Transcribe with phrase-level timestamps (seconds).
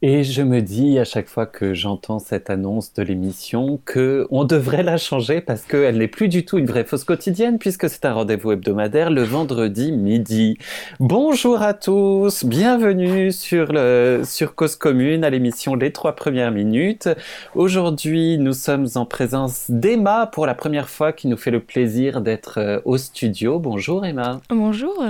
[0.00, 4.44] Et je me dis à chaque fois que j'entends cette annonce de l'émission que on
[4.44, 8.04] devrait la changer parce qu'elle n'est plus du tout une vraie fausse quotidienne puisque c'est
[8.04, 10.56] un rendez-vous hebdomadaire le vendredi midi.
[11.00, 17.08] Bonjour à tous, bienvenue sur le sur Cause Commune à l'émission Les trois premières minutes.
[17.56, 22.20] Aujourd'hui, nous sommes en présence d'Emma pour la première fois qui nous fait le plaisir
[22.20, 23.58] d'être euh, au studio.
[23.58, 24.40] Bonjour Emma.
[24.48, 25.04] Bonjour.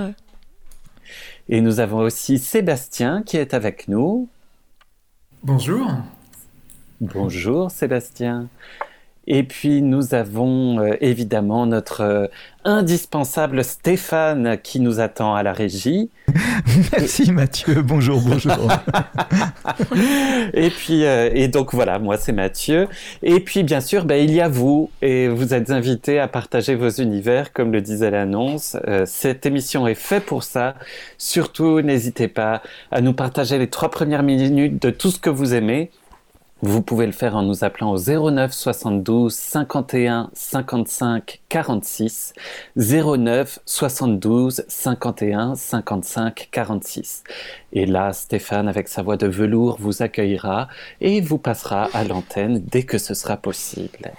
[1.47, 4.27] Et nous avons aussi Sébastien qui est avec nous.
[5.41, 5.87] Bonjour.
[6.99, 8.49] Bonjour Sébastien.
[9.31, 12.25] Et puis nous avons euh, évidemment notre euh,
[12.63, 16.09] indispensable Stéphane qui nous attend à la régie.
[16.91, 18.71] Merci Mathieu, bonjour, bonjour.
[20.53, 22.87] et puis euh, et donc voilà, moi c'est Mathieu.
[23.21, 26.73] Et puis bien sûr, ben, il y a vous et vous êtes invités à partager
[26.73, 28.77] vos univers comme le disait l'annonce.
[29.05, 30.73] cette émission est faite pour ça.
[31.19, 35.53] Surtout, n'hésitez pas à nous partager les trois premières minutes de tout ce que vous
[35.53, 35.91] aimez.
[36.61, 37.97] Vous pouvez le faire en nous appelant au
[38.31, 42.33] 09 72 51 55 46
[42.75, 47.23] 09 72 51 55 46.
[47.71, 50.67] Et là, Stéphane, avec sa voix de velours, vous accueillera
[50.99, 54.11] et vous passera à l'antenne dès que ce sera possible.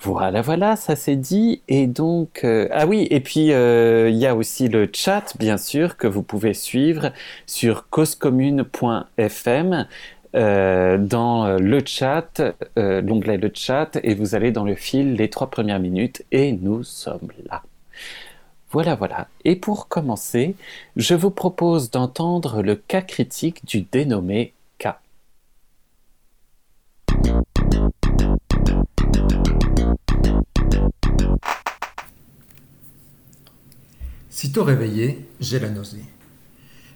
[0.00, 1.60] Voilà, voilà, ça c'est dit.
[1.66, 5.58] Et donc, euh, ah oui, et puis euh, il y a aussi le chat, bien
[5.58, 7.12] sûr, que vous pouvez suivre
[7.46, 9.88] sur causecommune.fm.
[10.38, 12.40] Euh, dans euh, le chat,
[12.78, 16.52] euh, l'onglet le chat, et vous allez dans le fil les trois premières minutes, et
[16.52, 17.64] nous sommes là.
[18.70, 19.26] Voilà, voilà.
[19.44, 20.54] Et pour commencer,
[20.94, 24.90] je vous propose d'entendre le cas critique du dénommé K.
[34.30, 36.04] Sitôt réveillé, j'ai la nausée.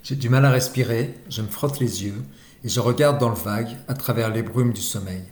[0.04, 2.22] J'ai du mal à respirer, je me frotte les yeux,
[2.64, 5.24] et je regarde dans le vague à travers les brumes du sommeil.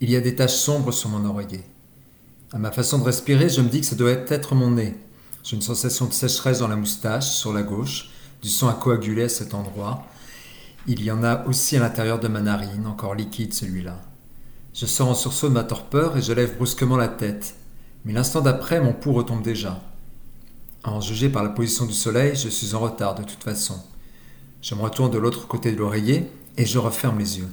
[0.00, 1.64] Il y a des taches sombres sur mon oreiller.
[2.52, 4.94] À ma façon de respirer, je me dis que ça doit être mon nez.
[5.42, 8.10] J'ai une sensation de sécheresse dans la moustache, sur la gauche,
[8.42, 10.06] du sang à coaguler à cet endroit.
[10.86, 14.00] Il y en a aussi à l'intérieur de ma narine, encore liquide celui-là.
[14.74, 17.56] Je sors en sursaut de ma torpeur et je lève brusquement la tête.
[18.04, 19.82] Mais l'instant d'après, mon pouls retombe déjà.
[20.84, 23.82] En juger par la position du soleil, je suis en retard de toute façon.
[24.68, 27.48] Je me retourne de l'autre côté de l'oreiller et je referme les yeux.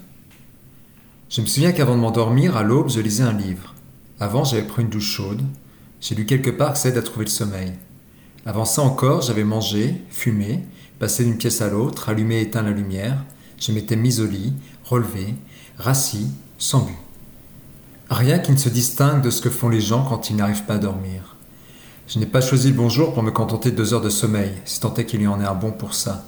[1.30, 3.74] Je me souviens qu'avant de m'endormir, à l'aube, je lisais un livre.
[4.20, 5.42] Avant, j'avais pris une douche chaude.
[6.02, 7.72] J'ai lu quelque part que ça aide à trouver le sommeil.
[8.46, 10.66] Avant ça encore, j'avais mangé, fumé,
[11.00, 13.24] passé d'une pièce à l'autre, allumé et éteint la lumière.
[13.62, 14.52] Je m'étais mis au lit,
[14.84, 15.36] relevé,
[15.78, 16.28] rassis,
[16.58, 16.98] sans but.
[18.10, 20.76] Rien qui ne se distingue de ce que font les gens quand ils n'arrivent pas
[20.76, 21.38] à dormir.
[22.10, 24.82] Je n'ai pas choisi le bonjour pour me contenter de deux heures de sommeil, si
[24.82, 26.26] tant est qu'il y en ait un bon pour ça.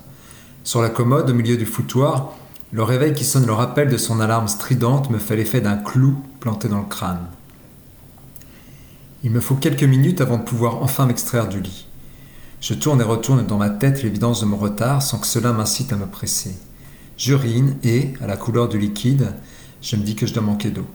[0.67, 2.33] Sur la commode, au milieu du foutoir,
[2.73, 6.17] le réveil qui sonne le rappel de son alarme stridente me fait l'effet d'un clou
[6.41, 7.25] planté dans le crâne.
[9.23, 11.87] Il me faut quelques minutes avant de pouvoir enfin m'extraire du lit.
[12.59, 15.93] Je tourne et retourne dans ma tête l'évidence de mon retard sans que cela m'incite
[15.93, 16.57] à me presser.
[17.17, 19.35] J'urine et, à la couleur du liquide,
[19.81, 20.87] je me dis que je dois manquer d'eau.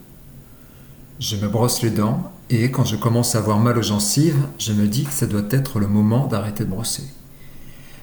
[1.18, 4.74] Je me brosse les dents et, quand je commence à avoir mal aux gencives, je
[4.74, 7.04] me dis que ça doit être le moment d'arrêter de brosser.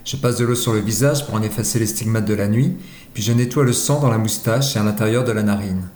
[0.10, 2.74] Je passe de l'eau sur le visage pour en effacer les stigmates de la nuit,
[3.14, 5.88] puis je nettoie le sang dans la moustache et à l'intérieur de la narine.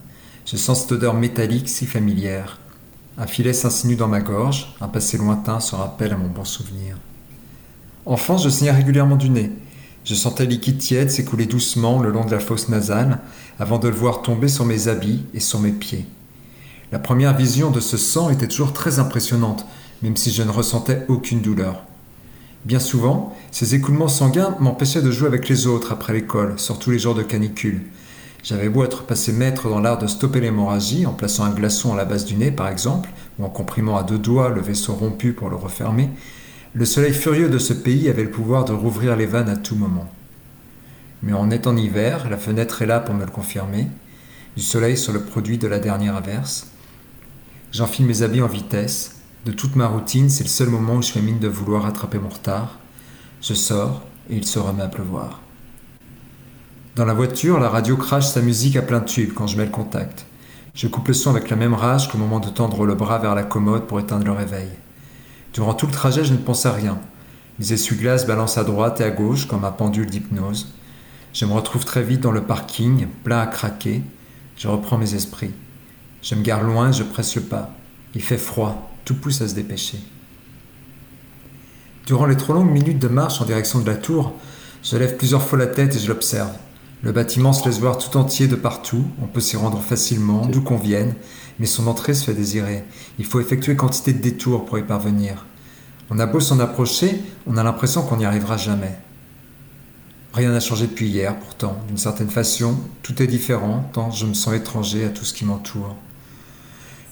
[0.46, 2.60] Je sens cette odeur métallique si familière.
[3.18, 6.96] Un filet s'insinue dans ma gorge, un passé lointain se rappelle à mon bon souvenir.
[8.06, 9.52] Enfant, je saignais régulièrement du nez.
[10.06, 13.18] Je sentais le liquide tiède s'écouler doucement le long de la fosse nasale
[13.58, 16.06] avant de le voir tomber sur mes habits et sur mes pieds.
[16.92, 19.66] La première vision de ce sang était toujours très impressionnante,
[20.04, 21.84] même si je ne ressentais aucune douleur.
[22.66, 27.00] Bien souvent, ces écoulements sanguins m'empêchaient de jouer avec les autres après l'école, surtout les
[27.00, 27.82] jours de canicule.
[28.42, 31.98] J'avais beau être passé maître dans l'art de stopper l'hémorragie en plaçant un glaçon à
[31.98, 35.34] la base du nez par exemple, ou en comprimant à deux doigts le vaisseau rompu
[35.34, 36.10] pour le refermer,
[36.74, 39.76] le soleil furieux de ce pays avait le pouvoir de rouvrir les vannes à tout
[39.76, 40.10] moment.
[41.22, 43.88] Mais en hiver, la fenêtre est là pour me le confirmer.
[44.58, 46.68] Du soleil sur le produit de la dernière averse.
[47.72, 49.23] J'enfile mes habits en vitesse.
[49.46, 52.18] De toute ma routine, c'est le seul moment où je fais mine de vouloir rattraper
[52.18, 52.80] mon retard.
[53.42, 55.42] Je sors et il se remet à pleuvoir.
[56.96, 59.72] Dans la voiture, la radio crache sa musique à plein tube quand je mets le
[59.72, 60.26] contact.
[60.76, 63.36] Je coupe le son avec la même rage qu'au moment de tendre le bras vers
[63.36, 64.70] la commode pour éteindre le réveil.
[65.52, 66.98] Durant tout le trajet, je ne pense à rien.
[67.60, 70.74] Les essuie-glaces balancent à droite et à gauche comme un pendule d'hypnose.
[71.34, 74.04] Je me retrouve très vite dans le parking, plein à craquer.
[74.56, 75.52] Je reprends mes esprits.
[76.22, 77.72] Je me gare loin, je presse le pas.
[78.16, 80.00] Il fait froid, tout pousse à se dépêcher.
[82.06, 84.34] Durant les trop longues minutes de marche en direction de la tour,
[84.84, 86.52] je lève plusieurs fois la tête et je l'observe.
[87.02, 90.62] Le bâtiment se laisse voir tout entier de partout, on peut s'y rendre facilement, d'où
[90.62, 91.16] qu'on vienne,
[91.60, 92.84] mais son entrée se fait désirer.
[93.20, 95.46] Il faut effectuer quantité de détours pour y parvenir.
[96.10, 98.98] On a beau s'en approcher, on a l'impression qu'on n'y arrivera jamais.
[100.34, 101.78] Rien n'a changé depuis hier, pourtant.
[101.88, 105.46] D'une certaine façon, tout est différent, tant je me sens étranger à tout ce qui
[105.46, 105.96] m'entoure.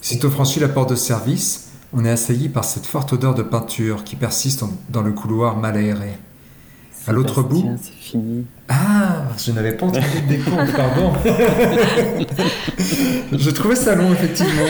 [0.02, 4.04] Sitôt franchi la porte de service, on est assailli par cette forte odeur de peinture
[4.04, 6.12] qui persiste dans le couloir mal aéré.
[7.08, 7.68] À l'autre bout.
[7.82, 8.46] C'est fini.
[8.70, 11.14] Ah, je n'avais pas entendu le décompte, pardon.
[13.32, 14.68] je trouvais ça long, effectivement.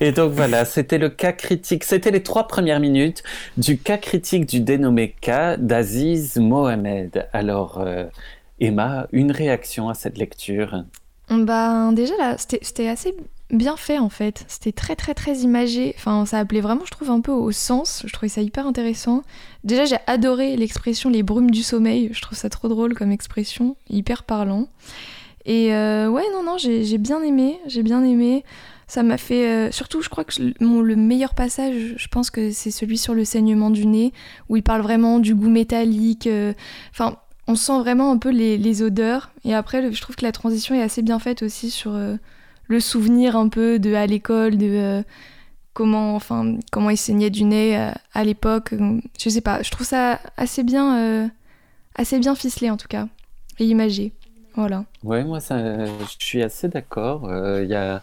[0.00, 1.84] Et donc voilà, c'était le cas critique.
[1.84, 3.22] C'était les trois premières minutes
[3.56, 7.28] du cas critique du dénommé cas d'Aziz Mohamed.
[7.32, 8.06] Alors, euh,
[8.58, 10.82] Emma, une réaction à cette lecture?
[11.30, 13.14] Bah, déjà, là, c'était assez
[13.54, 14.44] bien fait en fait.
[14.48, 15.94] C'était très très très imagé.
[15.96, 18.02] Enfin, ça appelait vraiment, je trouve, un peu au sens.
[18.06, 19.22] Je trouvais ça hyper intéressant.
[19.64, 22.10] Déjà, j'ai adoré l'expression les brumes du sommeil.
[22.12, 24.68] Je trouve ça trop drôle comme expression, hyper parlant.
[25.46, 27.58] Et euh, ouais, non, non, j'ai bien aimé.
[27.66, 28.44] J'ai bien aimé.
[28.86, 29.48] Ça m'a fait.
[29.48, 33.24] Euh, surtout, je crois que le meilleur passage, je pense que c'est celui sur le
[33.24, 34.12] saignement du nez,
[34.48, 36.26] où il parle vraiment du goût métallique.
[36.26, 36.52] Euh,
[36.90, 37.16] enfin,
[37.46, 39.30] on sent vraiment un peu les, les, odeurs.
[39.44, 41.98] Et après, je trouve que la transition est assez bien faite aussi sur
[42.68, 45.02] le souvenir un peu de à l'école, de euh,
[45.72, 48.74] comment, enfin, comment il saignait du nez euh, à l'époque.
[49.18, 51.28] Je sais pas, je trouve ça assez bien, euh,
[51.94, 53.08] assez bien ficelé en tout cas,
[53.58, 54.12] et imagé.
[54.54, 54.84] Voilà.
[55.02, 57.28] Ouais, moi, ça, je suis assez d'accord.
[57.60, 58.02] Il y a.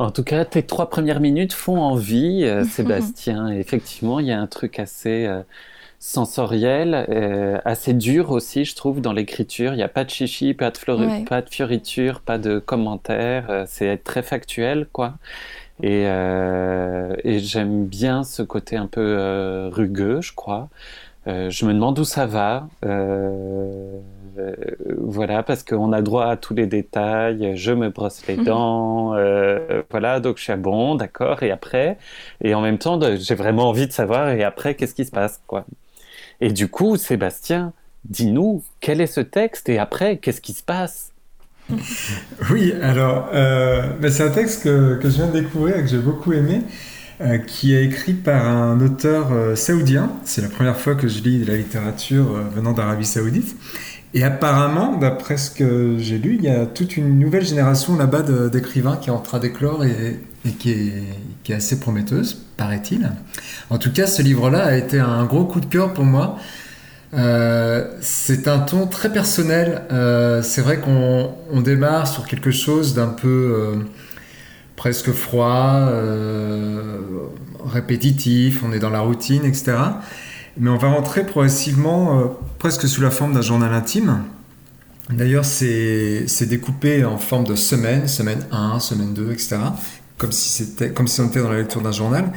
[0.00, 3.50] En tout cas, tes trois premières minutes font envie, Sébastien.
[3.50, 5.28] effectivement, il y a un truc assez
[6.04, 9.72] sensoriel, euh, assez dur aussi, je trouve, dans l'écriture.
[9.72, 13.46] Il n'y a pas de chichi, pas de, pas de fioriture, pas de commentaires.
[13.48, 15.14] Euh, c'est très factuel, quoi.
[15.82, 20.68] Et, euh, et j'aime bien ce côté un peu rugueux, je crois.
[21.26, 22.68] je me demande où ça va.
[24.98, 27.56] voilà, parce qu'on a droit à tous les détails.
[27.56, 29.14] Je me brosse les dents.
[29.90, 31.42] voilà, donc je suis à bon, d'accord.
[31.42, 31.96] Et après,
[32.42, 34.28] et en même temps, j'ai vraiment envie de savoir.
[34.28, 35.64] Et après, qu'est-ce qui se passe, quoi?
[36.40, 37.72] Et du coup, Sébastien,
[38.04, 41.12] dis-nous, quel est ce texte et après, qu'est-ce qui se passe
[42.50, 45.98] Oui, alors, euh, ben, c'est un texte que, je viens de découvrir et que j'ai
[45.98, 46.62] beaucoup aimé,
[47.20, 50.10] euh, qui est écrit par un auteur euh, saoudien.
[50.24, 53.56] C'est la première fois que je lis de la littérature venant d'Arabie saoudite.
[54.12, 58.22] Et apparemment, d'après ce que j'ai lu, il y a toute une nouvelle génération là-bas
[58.48, 61.02] d'écrivains qui est en train d'éclore et, et qui, est,
[61.42, 63.10] qui, est, assez prometteuse, paraît-il.
[63.70, 66.38] En tout cas, ce livre-là a été un gros coup de cœur pour moi.
[67.14, 69.82] Euh, c'est un ton très personnel.
[69.92, 73.76] Euh, c'est vrai qu'on on démarre sur quelque chose d'un peu euh,
[74.76, 75.88] presque froid,
[77.64, 79.76] répétitif, on est dans la routine, etc.
[80.56, 84.24] Mais on va rentrer progressivement, presque sous la forme d'un journal intime.
[85.10, 89.56] D'ailleurs, c'est découpé en forme de semaine, semaine 1, semaine 2, etc.
[90.24, 92.32] Comme si, c'était, comme si on était dans la lecture d'un journal.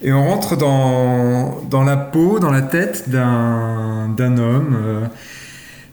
[0.00, 5.06] Et on rentre dans, dans la peau, dans la tête d'un, d'un homme, euh,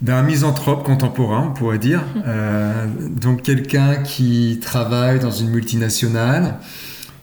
[0.02, 2.02] d'un misanthrope contemporain, on pourrait dire.
[2.26, 6.60] Euh, donc quelqu'un qui travaille dans une multinationale,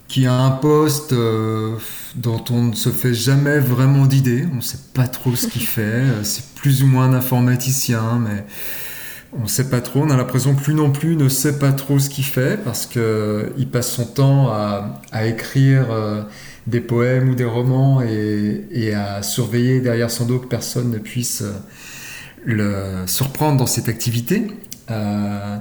[0.06, 1.76] qui a un poste euh,
[2.14, 4.46] dont on ne se fait jamais vraiment d'idée.
[4.52, 6.02] On ne sait pas trop ce qu'il fait.
[6.24, 8.44] C'est plus ou moins un informaticien, mais
[9.32, 10.00] on ne sait pas trop.
[10.00, 12.86] On a l'impression que lui non plus ne sait pas trop ce qu'il fait parce
[12.86, 16.22] qu'il passe son temps à, écrire euh,
[16.66, 21.44] des poèmes ou des romans et, à surveiller derrière son dos que personne ne puisse
[22.44, 24.46] le surprendre dans cette activité.
[24.90, 25.56] Euh,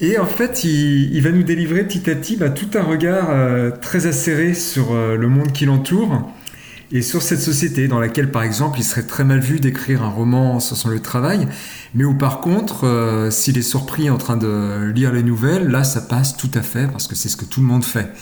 [0.00, 3.70] et en fait, il, va nous délivrer petit à petit bah, tout un regard euh,
[3.70, 6.30] très acéré sur euh, le monde qui l'entoure
[6.90, 10.08] et sur cette société dans laquelle, par exemple, il serait très mal vu d'écrire un
[10.08, 11.48] roman sur son lieu de travail,
[11.94, 15.84] mais où par contre, euh, s'il est surpris en train de lire les nouvelles, là,
[15.84, 18.12] ça passe tout à fait parce que c'est ce que tout le monde fait.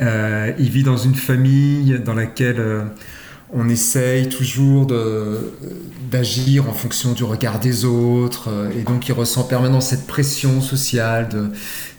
[0.58, 2.90] il vit dans une famille dans laquelle
[3.52, 4.86] on essaye toujours
[6.10, 10.60] d'agir en fonction du regard des autres, euh, et donc il ressent permanent cette pression
[10.60, 11.28] sociale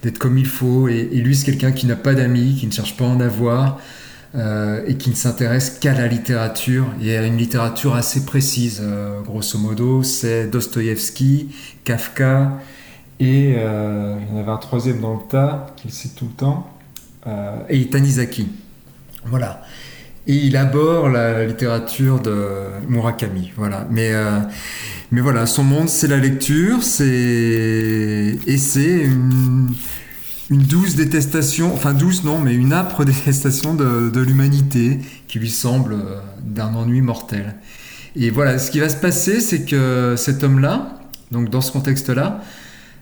[0.04, 0.88] d'être comme il faut.
[0.88, 3.80] Et, lui, c'est quelqu'un qui n'a pas d'amis, qui ne cherche pas à en avoir,
[4.36, 8.80] euh, et qui ne s'intéresse qu'à la littérature, et à une littérature assez précise.
[8.82, 11.50] Euh, grosso modo, c'est Dostoïevski,
[11.84, 12.60] Kafka,
[13.20, 16.68] et il y en avait un troisième dans le tas, qu'il cite tout le temps,
[17.70, 18.48] et Tanizaki.
[19.26, 19.62] Voilà
[20.28, 22.38] et il aborde la littérature de
[22.88, 23.52] Murakami.
[23.58, 23.88] Voilà.
[23.90, 24.40] Mais, euh,
[25.12, 29.10] mais voilà, son monde, c'est la lecture, c'est et c'est
[30.58, 36.20] douce détestation, enfin douce non, mais une âpre détestation de, l'humanité qui lui semble euh,
[36.44, 37.56] d'un ennui mortel.
[38.16, 41.00] Et voilà, ce qui va se passer, c'est que cet homme-là,
[41.32, 42.42] donc dans ce contexte-là,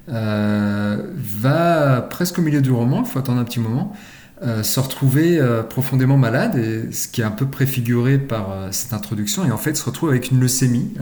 [0.10, 3.94] euh, va presque au milieu du roman, il faut attendre un petit moment,
[4.42, 8.68] euh, se retrouver euh, profondément malade, et ce qui est un peu préfiguré par euh,
[8.72, 10.94] cette introduction, et en fait se retrouve avec une leucémie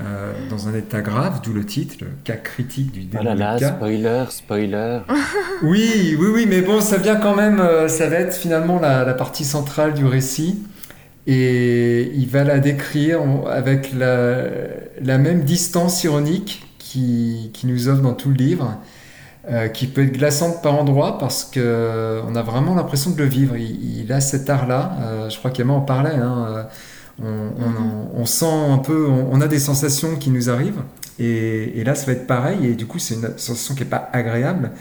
[0.49, 3.17] dans un état grave, d'où le titre, le cas critique du début.
[3.19, 4.99] Oh là là, spoiler, spoiler.
[5.61, 9.13] oui, oui, oui, mais bon, ça vient quand même, ça va être finalement la, la,
[9.13, 10.63] partie centrale du récit,
[11.27, 14.45] et il va la décrire avec la,
[14.99, 18.79] la même distance ironique qui, qui nous offre dans tout le livre.
[19.49, 23.23] Euh, qui peut être glaçante par endroits parce qu'on euh, a vraiment l'impression de le
[23.23, 23.55] vivre.
[23.55, 26.67] Il, a cet art-là, euh, je crois qu'Emma en parlait, hein,
[27.23, 30.81] on, sent un peu, on, a des sensations qui nous arrivent,
[31.17, 34.09] et, là ça va être pareil, et du coup c'est une sensation qui n'est pas
[34.11, 34.71] agréable,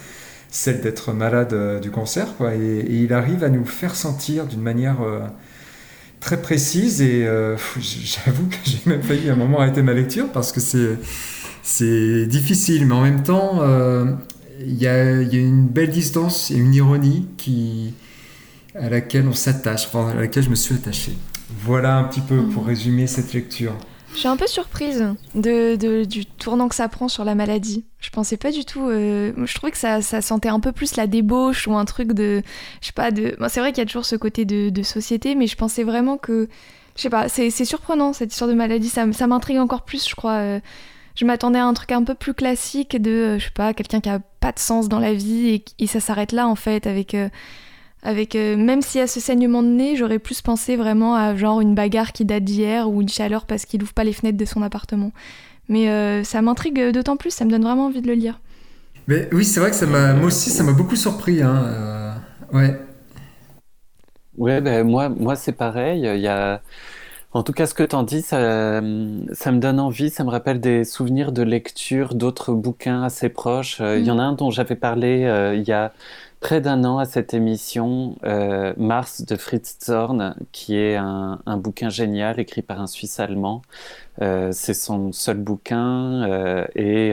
[0.50, 4.98] celle d'être malade du cancer, quoi, et, il arrive à nous faire sentir d'une manière
[6.18, 7.24] très précise, et
[7.68, 10.98] j'avoue que j'ai même failli à un moment arrêter ma lecture parce que c'est
[11.62, 13.60] c'est difficile, mais en même temps,
[14.60, 17.94] il y, a, une belle distance et une ironie qui,
[18.74, 21.12] à laquelle on s'attache, enfin, à laquelle je me suis attaché.
[21.50, 22.68] Voilà un petit peu pour mhm.
[22.68, 23.74] résumer cette lecture.
[24.12, 27.84] Je suis un peu surprise de, du tournant que ça prend sur la maladie.
[28.00, 28.88] Je pensais pas du tout.
[28.88, 32.12] Euh, je trouvais que ça, ça, sentait un peu plus la débauche ou un truc
[32.12, 32.42] de.
[32.80, 33.36] Je sais pas, de.
[33.48, 36.16] c'est vrai qu'il y a toujours ce côté de, de, société, mais je pensais vraiment
[36.16, 36.48] que.
[36.96, 38.88] Je sais pas, c'est surprenant cette histoire de maladie.
[38.88, 40.36] Ça, ça m'intrigue encore plus, je crois.
[40.36, 40.60] Euh,
[41.16, 44.00] je m'attendais à un truc un peu plus classique de, euh, je sais pas, quelqu'un
[44.00, 47.14] qui a pas de sens dans la vie et, ça s'arrête là en fait avec.
[47.14, 47.28] Euh,
[48.02, 51.34] avec euh, même s'il y a ce saignement de nez, j'aurais plus pensé vraiment à
[51.34, 54.38] genre une bagarre qui date d'hier ou une chaleur parce qu'il ouvre pas les fenêtres
[54.38, 55.10] de son appartement.
[55.68, 58.38] Mais ça m'intrigue d'autant plus, ça me donne vraiment envie de le lire.
[59.08, 61.42] Mais oui, c'est vrai que ça m'a, moi aussi, ça m'a beaucoup surpris.
[61.42, 62.14] Hein.
[62.52, 62.78] ouais.
[64.36, 66.02] Ouais, ben moi, moi c'est pareil.
[66.02, 66.62] Il y a
[67.36, 68.38] en tout cas, ce que tu en dis, ça,
[69.32, 73.80] ça, me donne envie, ça me rappelle des souvenirs de lecture d'autres bouquins assez proches.
[73.80, 75.92] Euh, il y en a un dont j'avais parlé euh, il y a
[76.46, 81.56] près d'un an à cette émission, euh, Mars de Fritz Zorn, qui est un, un,
[81.56, 83.62] bouquin génial écrit par un Suisse allemand
[84.22, 87.12] euh, c'est son seul bouquin euh, et,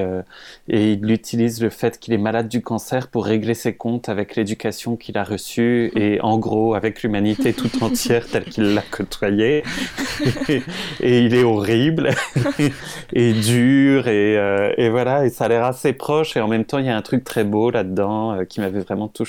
[0.70, 4.38] et, il utilise le fait qu'il est malade du cancer pour régler ses comptes avec
[4.38, 9.64] l'éducation qu'il a reçue et en gros avec l'humanité tout entière telle qu'il l'a côtoyée.
[11.02, 12.12] et, il est horrible
[13.14, 16.78] et dur et, et, voilà et ça a l'air assez proche et en même temps
[16.78, 19.23] il y a un truc très beau là-dedans qui m'avait vraiment touché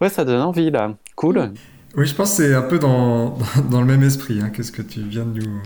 [0.00, 0.94] Ouais, ça donne envie là.
[1.14, 1.52] Cool.
[1.96, 3.38] Oui, je pense que c'est un peu dans,
[3.70, 5.62] dans, le même esprit hein, que ce que tu viens de nous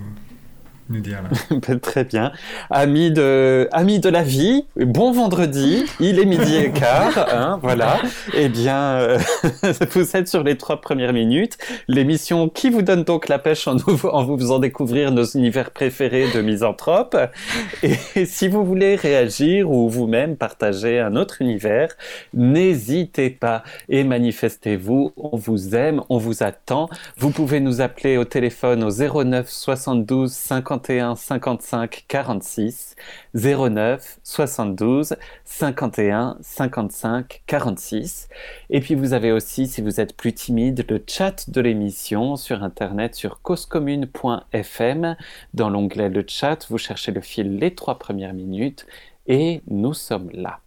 [1.50, 2.32] Ben, très bien.
[2.68, 7.98] Amis de, amis de la vie, bon vendredi, il est midi et quart, hein, voilà.
[8.34, 9.18] Eh bien, euh,
[9.92, 13.76] vous êtes sur les trois premières minutes, l'émission qui vous donne donc la pêche en,
[13.76, 17.16] en vous faisant découvrir nos univers préférés de misanthrope.
[17.82, 21.90] Et si vous voulez réagir ou vous-même partager un autre univers,
[22.34, 25.12] n'hésitez pas et manifestez-vous.
[25.16, 26.88] On vous aime, on vous attend.
[27.16, 32.96] Vous pouvez nous appeler au téléphone au 09 72 50 51 55 46
[33.34, 38.28] 09 72 51 55 46.
[38.70, 42.62] Et puis vous avez aussi, si vous êtes plus timide, le chat de l'émission sur
[42.62, 45.16] internet sur causecommune.fm.
[45.54, 48.86] Dans l'onglet le chat, vous cherchez le fil les trois premières minutes
[49.26, 50.60] et nous sommes là.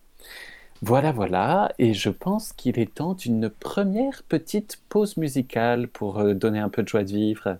[0.82, 6.34] Voilà, voilà, et je pense qu'il est temps d'une première petite pause musicale pour euh,
[6.34, 7.58] donner un peu de joie de vivre.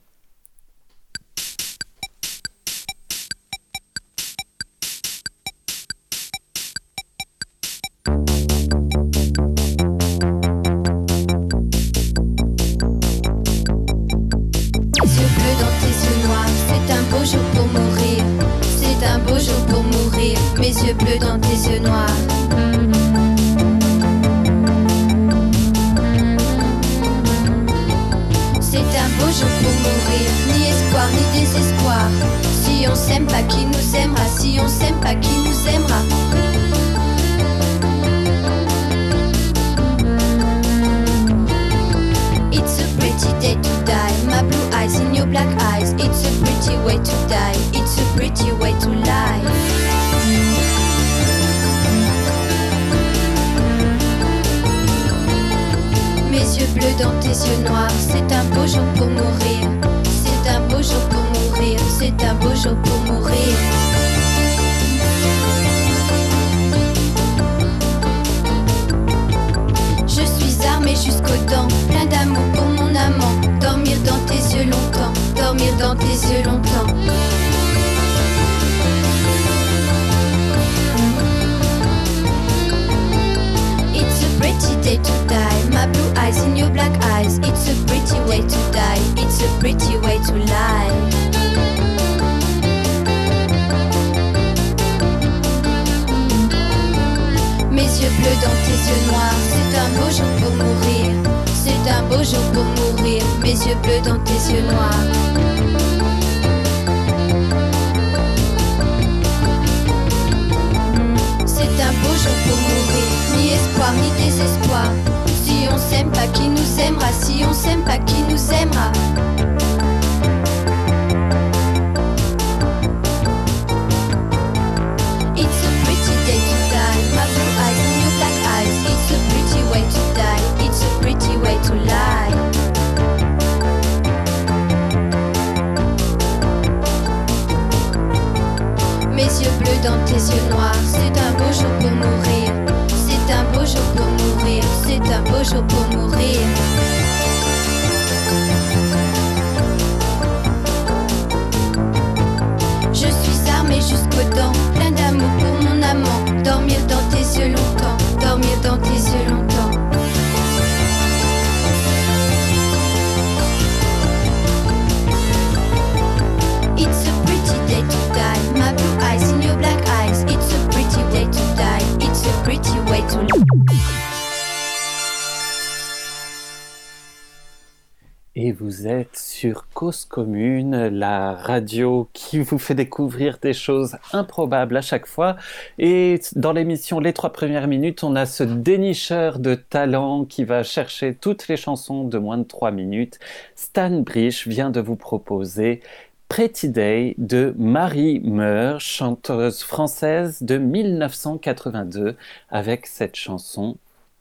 [179.92, 185.36] Commune, la radio qui vous fait découvrir des choses improbables à chaque fois.
[185.78, 190.64] Et dans l'émission Les trois premières minutes, on a ce dénicheur de talent qui va
[190.64, 193.20] chercher toutes les chansons de moins de trois minutes.
[193.56, 195.82] Stan Brich vient de vous proposer
[196.30, 202.16] Pretty Day de Marie Meur, chanteuse française de 1982,
[202.50, 203.78] avec cette chanson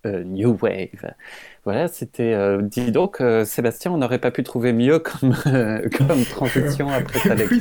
[0.06, 1.12] euh, New Wave.
[1.64, 2.32] Voilà, c'était.
[2.34, 5.32] euh, dis donc, euh, Sébastien, on n'aurait pas pu trouver mieux comme,
[5.96, 7.60] comme transition après ta lecture.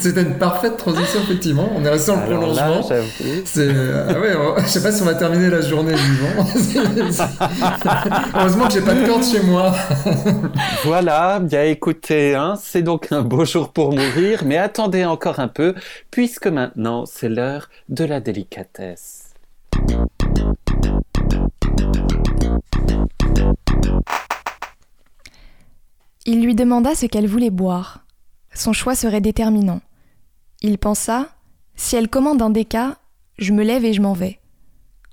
[0.00, 1.68] c'était- une parfaite transition, effectivement.
[1.74, 2.82] On est resté là, prolongement.
[3.46, 3.68] C'est,
[4.08, 6.46] ah ouais, on- je sais pas si on va terminer la journée vivant.
[8.34, 9.72] Heureusement que j'ai pas de corde chez moi.
[10.84, 15.48] Voilà, bien écoutez, hein, c'est donc un beau jour pour mourir, mais attendez encore un
[15.48, 15.74] peu,
[16.10, 19.22] puisque maintenant c'est l'heure de la délicatesse.
[26.28, 28.04] Il lui demanda ce qu'elle voulait boire.
[28.52, 29.80] Son choix serait déterminant.
[30.60, 31.28] Il pensa
[31.76, 32.96] Si elle commande un déca,
[33.38, 34.40] je me lève et je m'en vais.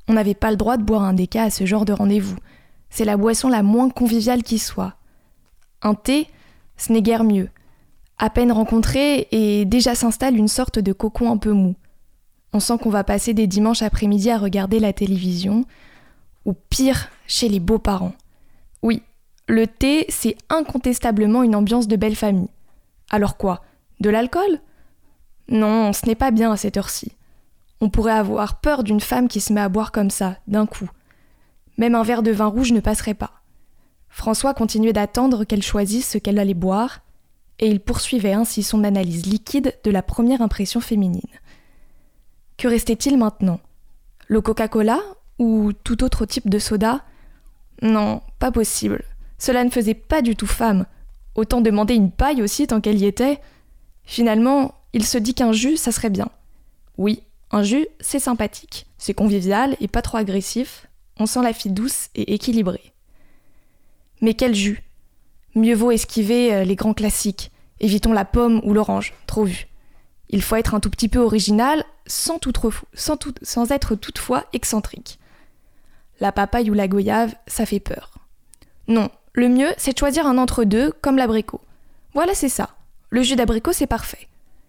[0.08, 2.38] On n'avait pas le droit de boire un déca à ce genre de rendez-vous.
[2.89, 4.95] C'est la boisson la moins conviviale qui soit.
[5.84, 6.28] Un thé,
[6.78, 7.49] ce n'est guère mieux.
[8.17, 11.76] À peine rencontré, et déjà s'installe une sorte de cocon un peu mou.
[12.54, 15.65] On sent qu'on va passer des dimanches après-midi à regarder la télévision,
[16.45, 18.13] ou pire, chez les beaux-parents.
[18.82, 19.04] Oui,
[19.48, 22.50] le thé, c'est incontestablement une ambiance de belle famille.
[23.10, 23.62] Alors quoi
[24.00, 24.62] De l'alcool?
[25.50, 27.12] Non, ce n'est pas bien à cette heure-ci.
[27.82, 30.90] On pourrait avoir peur d'une femme qui se met à boire comme ça, d'un coup.
[31.78, 33.42] Même un verre de vin rouge ne passerait pas.
[34.08, 37.02] François continuait d'attendre qu'elle choisisse ce qu'elle allait boire,
[37.60, 41.22] et il poursuivait ainsi son analyse liquide de la première impression féminine.
[42.58, 43.60] Que restait-il maintenant?
[44.28, 45.00] Le Coca-Cola
[45.40, 47.04] ou tout autre type de soda?
[47.82, 49.04] Non, pas possible.
[49.46, 50.86] Cela ne faisait pas du tout femme.
[51.36, 53.42] Autant demander une paille aussi tant qu'elle y était.
[54.06, 56.30] Finalement, il se dit qu'un jus, ça serait bien.
[56.98, 58.86] Oui, un jus, c'est sympathique.
[58.98, 60.88] C'est convivial et pas trop agressif.
[61.20, 62.94] On sent la fille douce et équilibrée.
[64.22, 64.82] Mais quel jus?
[65.56, 67.52] Mieux vaut esquiver euh, les grands classiques.
[67.82, 69.68] Évitons la pomme ou l'orange, trop vu.
[70.30, 73.72] Il faut être un tout petit peu original, sans, tout trop fou- sans, tout- sans
[73.72, 75.20] être toutefois excentrique.
[76.22, 78.14] La papaye ou la goyave, ça fait peur.
[78.88, 81.62] Non, le mieux, c'est de choisir un entre-deux, comme l'abricot.
[82.13, 82.76] Voilà, c'est ça.
[83.10, 84.28] Le jus d'abricot, c'est parfait.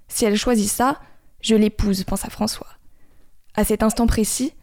[0.09, 1.00] Si elle choisit ça,
[1.42, 2.68] je l'épouse, pensa François.
[3.55, 4.55] À cet instant précis,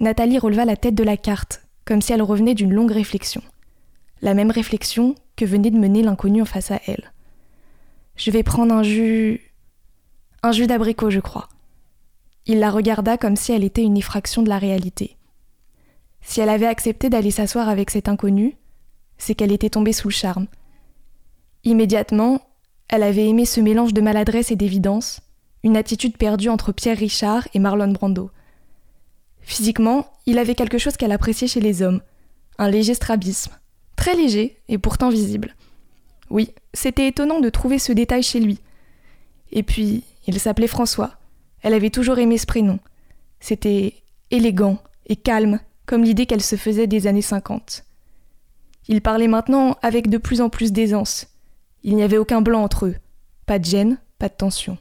[0.00, 3.42] Nathalie releva la tête de la carte, comme si elle revenait d'une longue réflexion.
[4.20, 7.12] La même réflexion que venait de mener l'inconnu en face à elle.
[8.16, 9.40] Je vais prendre un jus.
[10.42, 11.48] un jus d'abricot, je crois.
[12.44, 15.16] Il la regarda comme si elle était une effraction de la réalité.
[16.20, 18.56] Si elle avait accepté d'aller s'asseoir avec cet inconnu,
[19.18, 20.46] c'est qu'elle était tombée sous le charme.
[21.64, 22.40] Immédiatement,
[22.88, 25.20] elle avait aimé ce mélange de maladresse et d'évidence,
[25.62, 28.30] une attitude perdue entre Pierre Richard et Marlon Brando.
[29.40, 32.00] Physiquement, il avait quelque chose qu'elle appréciait chez les hommes,
[32.58, 33.52] un léger strabisme,
[33.96, 35.54] très léger et pourtant visible.
[36.30, 38.60] Oui, c'était étonnant de trouver ce détail chez lui.
[39.50, 41.12] Et puis, il s'appelait François.
[41.62, 42.78] Elle avait toujours aimé ce prénom.
[43.40, 43.94] C'était
[44.30, 47.84] élégant et calme, comme l'idée qu'elle se faisait des années 50.
[48.88, 51.26] Il parlait maintenant avec de plus en plus d'aisance.
[51.84, 52.96] Il n'y avait aucun blanc entre eux.
[53.44, 54.78] Pas de gêne, pas de tension.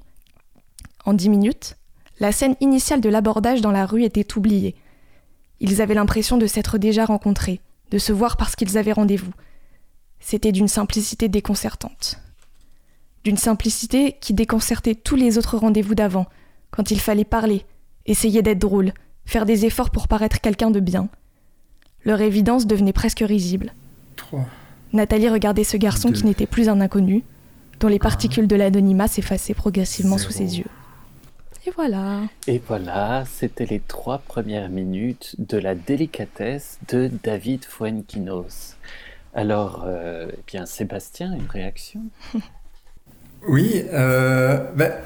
[1.06, 1.76] En dix minutes,
[2.20, 4.76] la scène initiale de l'abordage dans la rue était oubliée.
[5.60, 7.60] Ils avaient l'impression de s'être déjà rencontrés,
[7.92, 9.34] de se voir parce qu'ils avaient rendez-vous.
[10.20, 12.20] C'était d'une simplicité déconcertante.
[13.24, 16.28] D'une simplicité qui déconcertait tous les autres rendez-vous d'avant,
[16.72, 17.66] quand il fallait parler,
[18.06, 18.94] essayer d'être drôle,
[19.26, 21.10] faire des efforts pour paraître quelqu'un de bien.
[22.06, 23.74] Leur évidence devenait presque risible.
[24.94, 27.24] Nathalie regardait ce garçon qui n'était plus un inconnu,
[27.80, 30.70] dont les particules de l'anonymat s'effaçaient progressivement sous ses yeux.
[31.66, 32.22] Et voilà.
[32.48, 38.78] Et voilà, c'était les trois premières minutes de la délicatesse de David Fuenquinos.
[39.34, 42.02] Alors, euh, eh bien, Sébastien, une réaction?
[43.48, 45.02] Oui, euh, ben, euh,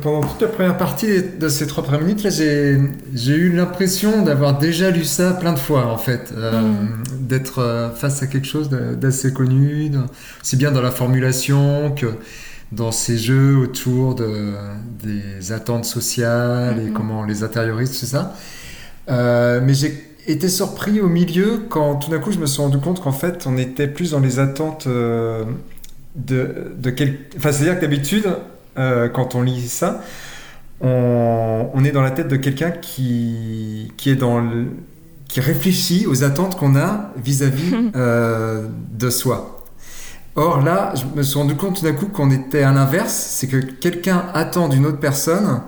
[0.00, 4.90] pendant toute la première partie de ces trois premières minutes, j'ai eu l'impression d'avoir déjà
[4.90, 6.32] lu ça plein de fois, en fait.
[6.34, 7.04] Euh, mm.
[7.20, 9.90] D'être euh, face à quelque chose d'assez connu,
[10.42, 12.06] aussi bien dans la formulation que
[12.72, 14.52] dans ces jeux autour de,
[15.02, 16.92] des attentes sociales et mm-hmm.
[16.92, 18.34] comment on les intériorise, tout ça.
[19.08, 23.02] mais j'ai été surpris au milieu quand tout d'un coup je me suis rendu compte
[23.02, 25.46] qu'en fait on était plus dans les attentes de,
[26.14, 27.18] de quel...
[27.36, 28.26] Enfin, c'est-à-dire que d'habitude,
[28.78, 30.02] euh, quand on lit ça,
[30.80, 34.42] on, est dans la tête de quelqu'un qui, qui est dans
[35.34, 39.64] qui réfléchit aux attentes qu'on a vis-à-vis euh, de soi.
[40.36, 43.48] Or là, je me suis rendu compte tout d'un coup qu'on était à l'inverse, c'est
[43.48, 45.62] que quelqu'un attend d'une autre personne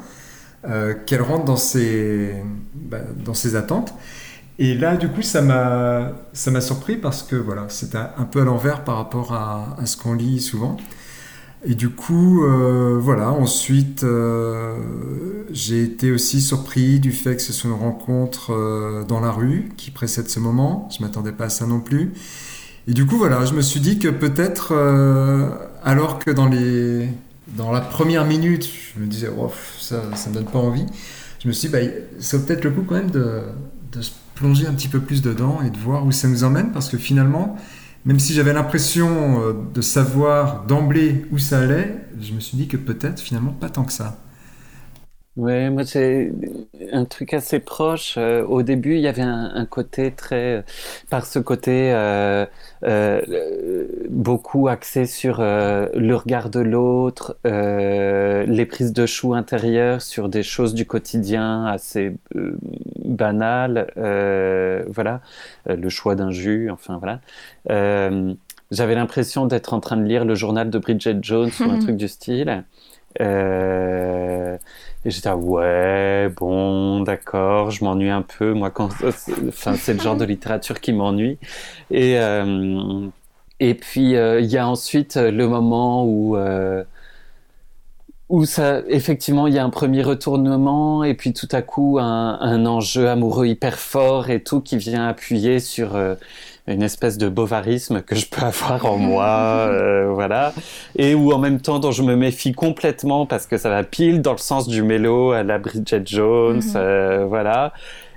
[0.68, 2.34] euh, qu'elle rentre dans ses,
[2.74, 3.92] bah, dans ses attentes.
[4.58, 8.42] Et là, du coup, ça m'a, ça m'a surpris parce que voilà, c'était un peu
[8.42, 10.76] à l'envers par rapport à, à ce qu'on lit souvent.
[11.68, 14.76] Et du coup, euh, voilà, ensuite, euh,
[15.50, 19.70] j'ai été aussi surpris du fait que ce soit une rencontre euh, dans la rue
[19.76, 20.88] qui précède ce moment.
[20.92, 22.12] Je ne m'attendais pas à ça non plus.
[22.86, 24.72] Et du coup, voilà, je me suis dit que peut-être,
[25.82, 27.08] alors que dans, les,
[27.48, 29.50] dans la première minute, je me disais, oh,
[29.80, 30.86] ça ne me donne pas envie,
[31.42, 31.80] je me suis dit, bah,
[32.20, 33.40] ça vaut peut-être le coup quand même de,
[33.90, 36.70] de se plonger un petit peu plus dedans et de voir où ça nous emmène,
[36.70, 37.56] parce que finalement,
[38.06, 42.68] même si j'avais l'impression euh, de savoir d'emblée où ça allait, je me suis dit
[42.68, 44.22] que peut-être finalement pas tant que ça.
[45.36, 46.32] Ouais, moi c'est
[46.92, 48.14] un truc assez proche.
[48.16, 50.64] Euh, au début, il y avait un, côté très,
[51.10, 52.46] par ce côté euh,
[52.84, 60.42] euh, beaucoup axé sur le regard de l'autre, les prises de chou intérieures sur des
[60.42, 62.16] choses du quotidien assez
[63.04, 63.92] banales,
[64.88, 65.20] voilà,
[65.66, 67.20] le choix d'un jus, enfin voilà.
[68.70, 71.96] J'avais l'impression d'être en train de lire le journal de Bridget Jones ou un truc
[71.96, 72.64] du style.
[73.20, 74.58] Euh,
[75.06, 78.52] et j'étais ouais, bon, d'accord, je m'ennuie un peu.
[78.54, 81.38] Moi, quand, enfin, c'est le genre de littérature qui m'ennuie.
[81.90, 83.06] Et euh,
[83.60, 86.36] et puis euh, il y a ensuite le moment où
[88.28, 92.38] où ça, effectivement, il y a un premier retournement et puis tout à coup un,
[92.40, 95.96] un enjeu amoureux hyper fort et tout qui vient appuyer sur
[96.66, 100.52] une espèce de bovarisme que je peux avoir en moi, euh, voilà,
[100.96, 104.22] et où en même temps dont je me méfie complètement parce que ça va pile
[104.22, 106.72] dans le sens du mélo à la Bridget Jones, mhm.
[106.76, 107.72] euh, voilà.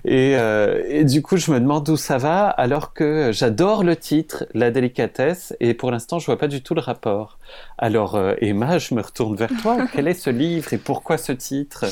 [0.05, 3.95] Et, euh, et, du coup, je me demande d'où ça va, alors que j'adore le
[3.95, 7.37] titre, La délicatesse, et pour l'instant, je vois pas du tout le rapport.
[7.77, 9.77] Alors, Emma, je me retourne vers toi.
[9.93, 11.85] Quel est ce livre et pourquoi ce titre?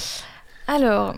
[0.67, 1.15] Alors,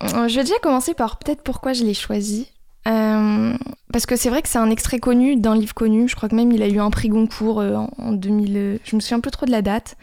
[0.00, 2.52] je vais déjà commencer par peut-être pourquoi je l'ai choisi.
[2.88, 3.56] Euh,
[3.92, 6.08] parce que c'est vrai que c'est un extrait connu d'un livre connu.
[6.08, 8.56] Je crois que même il a eu un prix Goncourt euh, en, 2000.
[8.56, 9.96] Euh, je me souviens un peu trop de la date.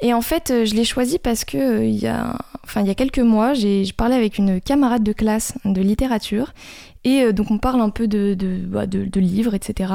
[0.00, 2.94] Et en fait, je l'ai choisi parce que il y a, enfin il y a
[2.94, 6.52] quelques mois, j'ai parlé avec une camarade de classe de littérature
[7.02, 9.92] et donc on parle un peu de, de, bah, de, livres, etc.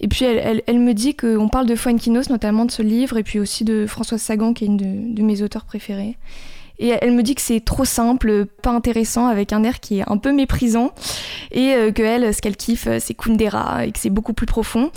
[0.00, 3.16] Et puis elle, elle, elle me dit qu'on parle de Fuenquinos, notamment de ce livre,
[3.16, 6.16] et puis aussi de Françoise Sagan, qui est une de, de mes auteurs préférés.
[6.82, 10.04] Et elle me dit que c'est trop simple, pas intéressant, avec un air qui est
[10.10, 10.90] un peu méprisant.
[11.52, 14.90] Et euh, que elle, ce qu'elle kiffe, c'est Kundera et que c'est beaucoup plus profond.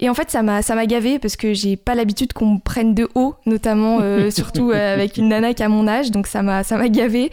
[0.00, 2.58] Et en fait, ça m'a, ça m'a gavé parce que j'ai pas l'habitude qu'on me
[2.58, 6.10] prenne de haut, notamment, euh, surtout euh, avec une nana qui a mon âge.
[6.10, 7.30] Donc ça m'a, ça m'a gavé.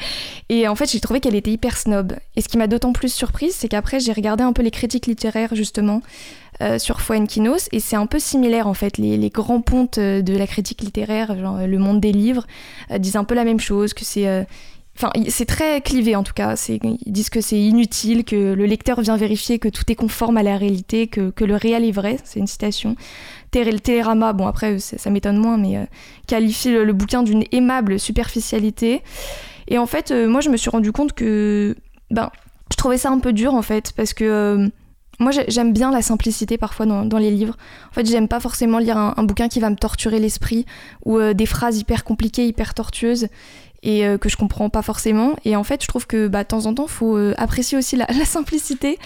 [0.49, 2.13] Et en fait, j'ai trouvé qu'elle était hyper snob.
[2.35, 5.07] Et ce qui m'a d'autant plus surprise, c'est qu'après, j'ai regardé un peu les critiques
[5.07, 6.03] littéraires, justement.
[6.61, 8.97] Euh, sur Fuenquinos et c'est un peu similaire en fait.
[8.97, 12.47] Les, les, grands pontes de la critique littéraire, genre Le Monde des livres,
[12.97, 14.45] disent un peu la même chose, que c'est
[14.97, 16.55] Enfin, c'est très clivé en tout cas.
[16.69, 20.43] Ils disent que c'est inutile, que le lecteur vient vérifier que tout est conforme à
[20.43, 22.17] la réalité, que, que le réel est vrai.
[22.23, 22.95] C'est une citation.
[23.51, 25.85] Télérama, bon après ça, m'étonne moins, mais euh,
[26.27, 29.01] qualifie le, bouquin d'une aimable superficialité.
[29.67, 31.75] Et en fait, euh, moi je me suis rendu compte que
[32.11, 32.31] ben,
[32.71, 34.69] je trouvais ça un peu dur en fait, parce que euh,
[35.19, 37.55] moi j'aime bien la simplicité parfois dans, les livres.
[37.91, 40.65] En fait, j'aime pas forcément lire un, bouquin qui va me torturer l'esprit
[41.05, 43.27] ou des phrases hyper compliquées, hyper tortueuses
[43.85, 45.35] et euh, que je comprends pas forcément.
[45.45, 47.95] Et en fait, je trouve que bah, de temps en temps, faut euh, apprécier aussi
[47.95, 48.97] la, simplicité.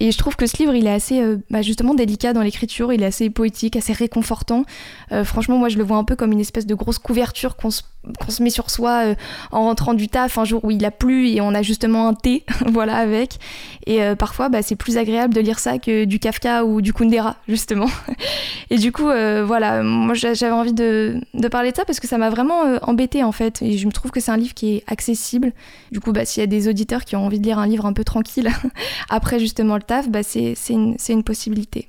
[0.00, 2.92] Et je trouve que ce livre, il est assez euh, bah, justement délicat dans l'écriture,
[2.92, 4.64] il est assez poétique, assez réconfortant.
[5.24, 7.82] franchement, moi, je le vois un peu comme une espèce de grosse couverture qu'on se
[8.18, 9.14] qu'on se met sur soi euh,
[9.52, 12.14] en rentrant du taf un jour où il a plu et on a justement un
[12.14, 13.38] thé voilà avec.
[13.86, 16.92] Et euh, parfois bah, c'est plus agréable de lire ça que du Kafka ou du
[16.92, 17.88] Kundera justement.
[18.70, 22.06] Et du coup euh, voilà moi j'avais envie de, de, parler de ça parce que
[22.06, 23.62] ça m'a vraiment embêté en fait.
[23.62, 25.52] Et je me trouve que c'est un livre qui est accessible.
[25.92, 27.86] Du coup bah, s'il y a des auditeurs qui ont envie de lire un livre
[27.86, 28.50] un peu tranquille
[29.10, 31.88] après justement le taf bah, c'est une, une possibilité.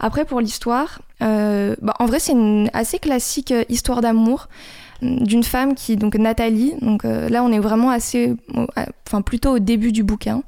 [0.00, 4.48] Après pour l'histoire bah, en vrai c'est une assez classique histoire d'amour
[5.02, 8.34] d'une femme qui, donc Nathalie, donc euh, là on est vraiment assez,
[9.06, 10.42] enfin plutôt au début du bouquin,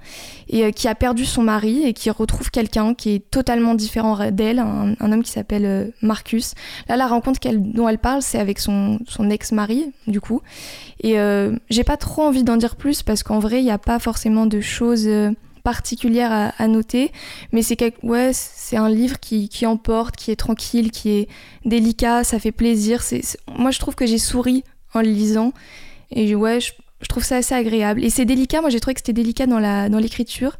[0.48, 4.30] et euh, qui a perdu son mari et qui retrouve quelqu'un qui est totalement différent
[4.30, 6.54] d'elle, un, homme qui s'appelle euh, Marcus.
[6.88, 10.40] Là la rencontre dont elle parle, c'est avec son, son ex-mari, du coup.
[11.02, 11.16] Et
[11.68, 14.46] j'ai pas trop envie d'en dire plus parce qu'en vrai il n'y a pas forcément
[14.46, 15.06] de choses
[15.64, 17.10] particulière à, noter,
[17.50, 21.28] mais c'est ouais, c'est un livre qui, qui, emporte, qui est tranquille, qui est
[21.64, 23.02] délicat, ça fait plaisir.
[23.02, 25.52] C'est, moi, je trouve que j'ai souri en le lisant,
[26.12, 26.72] et ouais, je,
[27.08, 28.04] trouve ça assez agréable.
[28.04, 30.56] Et c'est délicat, moi j'ai trouvé que c'était délicat dans, la, dans l'écriture,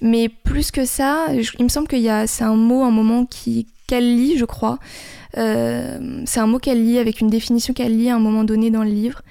[0.00, 3.24] mais plus que ça, il me semble qu'il y a, c'est un mot, un moment
[3.26, 4.78] qui, qu'elle lit, je crois.
[5.38, 8.70] Euh, c'est un mot qu'elle lit avec une définition qu'elle lit à un moment donné
[8.70, 9.22] dans le livre.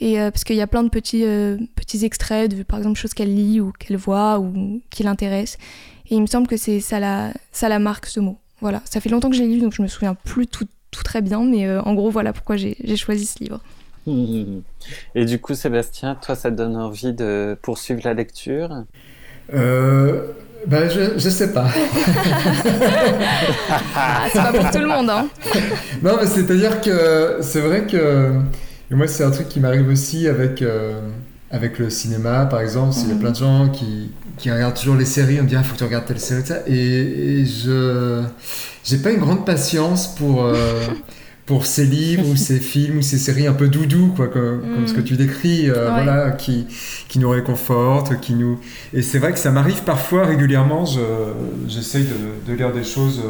[0.00, 2.98] Et euh, parce qu'il y a plein de petits, euh, petits extraits de, par exemple,
[2.98, 5.58] choses qu'elle lit ou qu'elle voit ou qui l'intéressent.
[6.10, 8.38] Et il me semble que c'est ça la, ça la marque, ce mot.
[8.60, 11.02] Voilà, ça fait longtemps que je l'ai lu, donc je me souviens plus tout, tout
[11.02, 13.60] très bien, mais euh, en gros, voilà pourquoi j'ai choisi ce livre.
[15.14, 18.84] Et du coup, Sébastien, toi, ça te donne envie de poursuivre la lecture?
[20.66, 21.66] Ben, je, je sais pas.
[23.94, 25.28] ah, c'est pas pour tout le monde, hein.
[26.02, 28.32] non, mais c'est-à-dire que c'est vrai que
[28.94, 31.00] et moi, c'est un truc qui m'arrive aussi avec, euh,
[31.50, 32.94] avec le cinéma, par exemple.
[33.02, 33.20] Il y a mhm.
[33.20, 35.72] plein de gens qui, qui regardent toujours les séries, on me dit, il ah, faut
[35.72, 36.58] que tu regardes telle série, ça.
[36.68, 38.22] Et, et je
[38.84, 40.54] j'ai pas une grande patience pour, euh,
[41.46, 44.86] pour ces livres ou ces films ou ces séries un peu doudou, quoi, comme, comme
[44.86, 45.04] ce que mhm.
[45.04, 46.68] tu décris, euh, voilà, qui,
[47.08, 48.60] qui nous réconfortent, qui nous...
[48.92, 50.84] Et c'est vrai que ça m'arrive parfois, régulièrement,
[51.66, 53.22] j'essaye de, de, lire des choses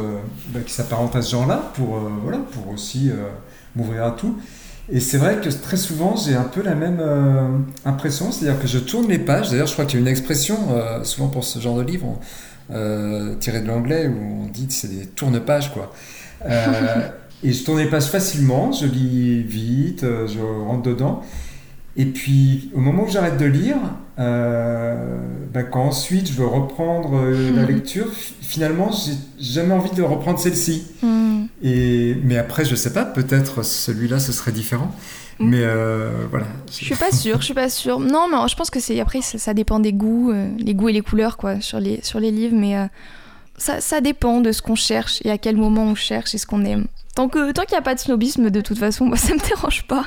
[0.49, 3.09] bah, qui s'apparentent à ce genre-là, pour, voilà, pour aussi
[3.75, 4.37] m'ouvrir à tout.
[4.91, 7.47] Et c'est vrai que très souvent, j'ai un peu la même euh,
[7.85, 9.49] impression, c'est-à-dire que je tourne les pages.
[9.49, 12.19] D'ailleurs, je crois qu'il y a une expression, euh, souvent pour ce genre de livre,
[12.71, 15.91] euh, tiré de l'anglais, où on dit que c'est des tourne-pages, quoi.
[17.43, 21.23] et je tourne les pages facilement, je lis vite, je rentre dedans.
[21.97, 23.77] Et puis, au moment où j'arrête de lire,
[24.17, 30.85] bah, quand ensuite je veux reprendre la lecture, finalement, j'ai jamais envie de reprendre celle-ci.
[31.01, 31.34] Hmm.
[31.65, 34.95] Et, mais après, je sais pas, peut-être celui-là, ce serait différent.
[35.39, 35.49] Mm.
[35.49, 36.45] Mais euh, voilà.
[36.69, 37.99] Je suis pas sûre, je suis pas sûre.
[37.99, 40.93] Non, mais je pense que c'est après, ça, dépend des goûts, euh, les goûts et
[40.93, 42.55] les couleurs, quoi, sur les, sur les livres.
[42.55, 42.85] Mais euh,
[43.57, 46.45] ça, ça, dépend de ce qu'on cherche et à quel moment on cherche et ce
[46.45, 46.85] qu'on aime.
[47.15, 49.39] Tant que tant qu'il n'y a pas de snobisme, de toute façon, moi, ça me
[49.39, 50.05] dérange pas.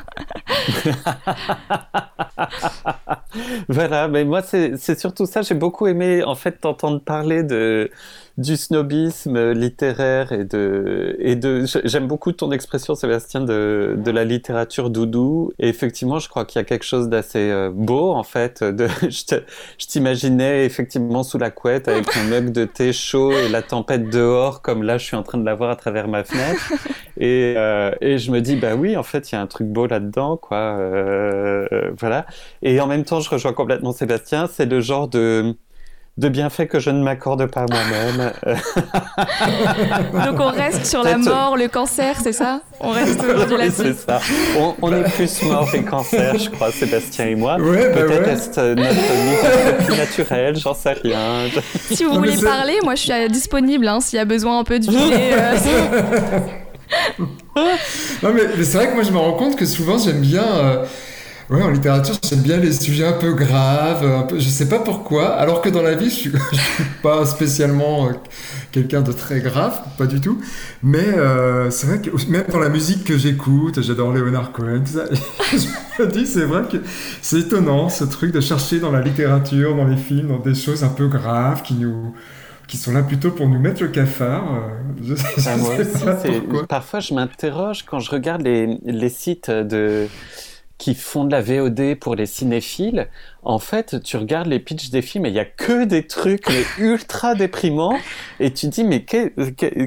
[3.69, 5.41] voilà, mais moi, c'est surtout ça.
[5.41, 7.91] J'ai beaucoup aimé, en fait, t'entendre parler de
[8.39, 14.25] du snobisme littéraire et de et de j'aime beaucoup ton expression Sébastien de, de la
[14.25, 18.23] littérature doudou et effectivement je crois qu'il y a quelque chose d'assez euh, beau en
[18.23, 23.49] fait de je t'imaginais effectivement sous la couette avec un mug de thé chaud et
[23.49, 26.23] la tempête dehors comme là je suis en train de la voir à travers ma
[26.23, 26.73] fenêtre
[27.19, 29.67] et euh, et je me dis bah oui en fait il y a un truc
[29.69, 31.67] beau là-dedans quoi euh,
[31.99, 32.27] voilà
[32.63, 35.55] et en même temps je rejoins complètement Sébastien c'est le genre de
[36.17, 38.33] de bienfaits que je ne m'accorde pas moi-même.
[40.27, 42.61] Donc on reste sur la mort, le cancer, c'est ça?
[42.81, 43.83] On reste aujourd'hui Oui, là-dessus.
[43.83, 44.21] c'est ça.
[44.59, 47.57] On, on est plus mort et cancer, je crois, Sébastien et moi.
[47.61, 48.33] Ouais, bah Peut-être ouais.
[48.33, 51.47] est-ce notre plus naturelle, j'en sais rien.
[51.89, 54.65] Si vous Non, voulez parler, moi je suis disponible hein, s'il y a besoin un
[54.65, 55.31] peu de vider.
[55.33, 55.55] euh,
[58.23, 60.45] Non, mais, c'est vrai que moi, je me rends compte que souvent, j'aime bien.
[60.45, 60.85] euh,
[61.51, 64.05] ouais, en littérature, j'aime bien les sujets un peu graves.
[64.05, 65.35] Un peu, je sais pas pourquoi.
[65.35, 68.13] Alors que dans la vie, je suis, suis pas spécialement euh,
[68.73, 70.41] quelqu'un de très grave, pas du tout.
[70.83, 74.93] Mais euh, c'est vrai que même dans la musique que j'écoute, j'adore Leonard Cohen, tout
[74.99, 75.05] ça.
[75.53, 76.79] je me dis, c'est vrai que
[77.23, 80.85] c'est étonnant ce truc de chercher dans la littérature, dans les films, dans des choses
[80.85, 82.15] un peu graves qui nous.
[82.69, 84.63] Qui sont là plutôt pour nous mettre le cafard.
[85.03, 86.67] Je, je Ah, moi sais aussi, pas c'est- pourquoi.
[86.67, 90.07] parfois je m'interroge quand je regarde les, les sites de
[90.77, 93.09] qui font de la VOD pour les cinéphiles.
[93.49, 96.47] En fait, tu regardes les pitchs des films et il y a que des trucs
[96.51, 97.97] mais ultra déprimants
[98.41, 99.03] et tu te dis mais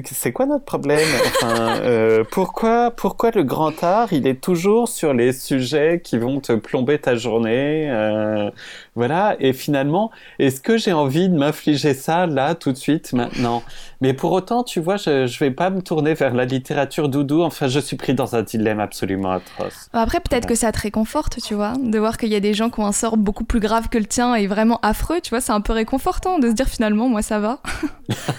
[0.04, 1.08] c'est quoi notre problème?
[1.26, 6.40] Enfin, euh, pourquoi pourquoi le grand art il est toujours sur les sujets qui vont
[6.40, 8.50] te plomber ta journée euh,
[8.96, 9.36] Voilà.
[9.38, 13.62] Et finalement, est-ce que j'ai envie de m'infliger ça là tout de suite maintenant?
[14.00, 17.42] Mais pour autant, tu vois, je, je vais pas me tourner vers la littérature doudou.
[17.42, 19.88] Enfin, je suis pris dans un dilemme absolument atroce.
[19.92, 22.68] Après, peut-être que ça te réconforte, tu vois, de voir qu'il y a des gens
[22.68, 25.42] qui ont un sort beaucoup plus grave que le tien et vraiment affreux, tu vois,
[25.42, 27.58] c'est un peu réconfortant de se dire finalement, moi ça va.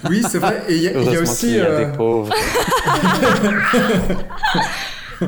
[0.09, 0.63] Oui, c'est vrai.
[0.67, 2.33] Et il y, a- y aussi, qu'il y a euh, des pauvres.
[5.21, 5.25] et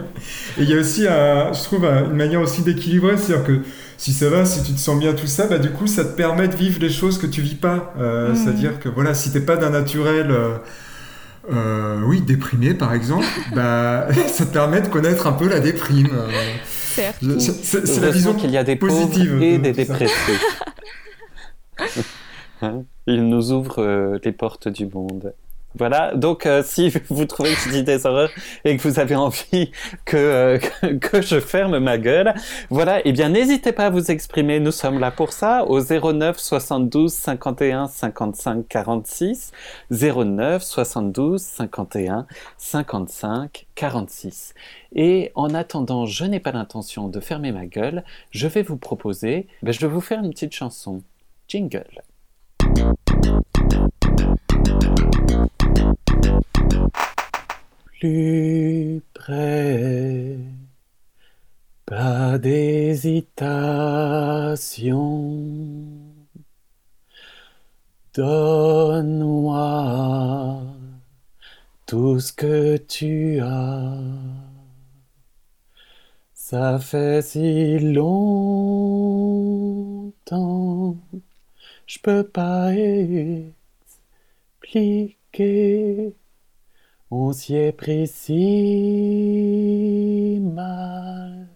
[0.63, 3.59] il y a aussi, un- je trouve, un- une manière aussi d'équilibrer, c'est-à-dire que
[3.97, 6.15] si ça va, si tu te sens bien tout ça, bah du coup, ça te
[6.15, 7.93] permet de vivre les choses que tu vis pas.
[7.99, 8.35] Euh, Mhm.
[8.35, 10.57] C'est-à-dire que voilà, si t'es pas d'un naturel, euh,
[11.53, 16.09] euh, oui, déprimé par exemple, bah ça te permet de connaître un peu la déprime.
[16.95, 17.23] Certes.
[17.39, 20.61] C'est- la vision qu'il y a des positive pauvres et de des dépressifs.
[22.61, 25.33] Hein Il nous ouvre euh, les portes du monde.
[25.77, 28.31] Voilà, donc euh, si vous trouvez que je dis des horreurs
[28.63, 29.71] et que vous avez envie
[30.05, 30.59] que, euh,
[31.01, 32.33] que, je ferme ma gueule,
[32.69, 36.37] voilà, eh bien n'hésitez pas à vous exprimer, nous sommes là pour ça, au 09
[36.37, 39.51] 72 51 55 46,
[39.91, 42.25] 09 72 51
[42.57, 44.53] 55 46.
[44.93, 49.47] Et en attendant, je n'ai pas l'intention de fermer ma gueule, je vais vous proposer,
[49.61, 51.03] ben, je vais vous faire une petite chanson.
[51.47, 52.01] Jingle.
[57.99, 60.37] Plus près,
[61.85, 63.35] pas d'hésitation.
[68.13, 69.65] Donne-moi
[71.85, 73.97] tout ce que tu as.
[76.33, 79.25] Ça fait si longtemps,
[81.87, 82.73] je peux pas
[84.61, 86.15] expliquer.
[87.17, 88.37] On s'y est pris si
[90.41, 91.47] mal,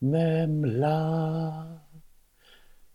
[0.00, 1.66] même là,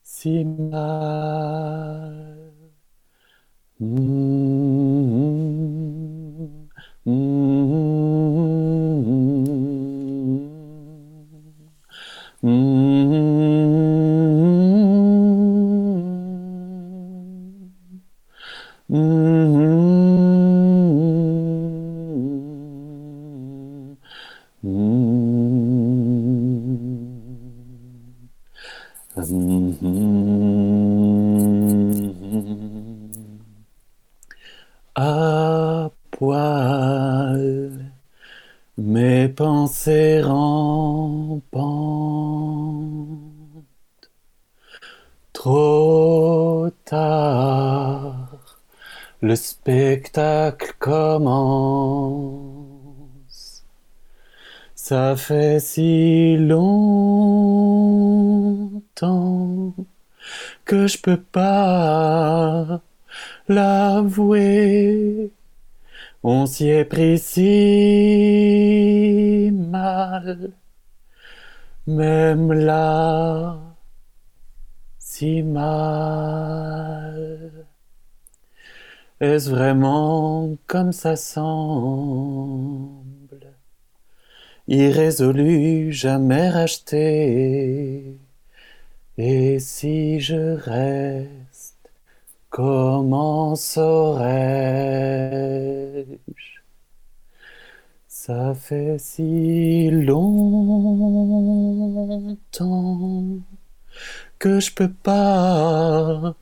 [0.04, 2.52] si mal.
[3.80, 4.90] Mm,
[7.06, 8.59] mm,
[34.96, 37.92] À poil,
[38.78, 41.20] mes pensées rampante.
[45.34, 48.62] Trop tard,
[49.22, 52.00] le spectacle commence.
[54.76, 57.19] Ça fait si longtemps
[60.70, 62.82] que je peux pas
[63.48, 65.32] l'avouer.
[66.22, 67.42] On s'y est pris si
[69.52, 70.52] mal,
[71.88, 73.58] même là,
[75.00, 76.46] si mal.
[79.20, 83.00] Est-ce vraiment comme ça semble?
[84.68, 88.20] Irrésolu, jamais racheté.
[89.22, 91.92] Et si je reste,
[92.50, 94.30] comment saurais-je?
[98.08, 100.40] Ça fait si longtemps
[104.40, 106.36] que je peux pas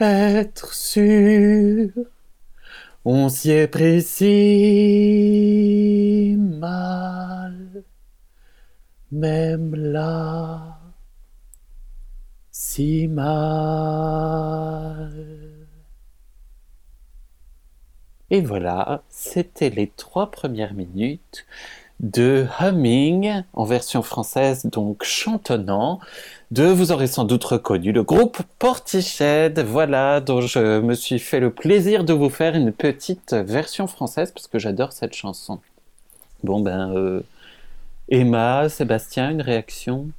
[0.00, 1.90] être sûr.
[3.04, 4.26] On s'y est pris si
[6.38, 7.84] mal,
[9.12, 10.69] même là,
[18.30, 21.46] Et voilà, c'était les trois premières minutes
[21.98, 25.98] de Humming en version française, donc chantonnant,
[26.52, 31.40] de, vous aurez sans doute reconnu, le groupe Portiched, voilà, dont je me suis fait
[31.40, 35.60] le plaisir de vous faire une petite version française, parce que j'adore cette chanson.
[36.44, 37.20] Bon ben, euh,
[38.08, 40.10] Emma, Sébastien, une réaction?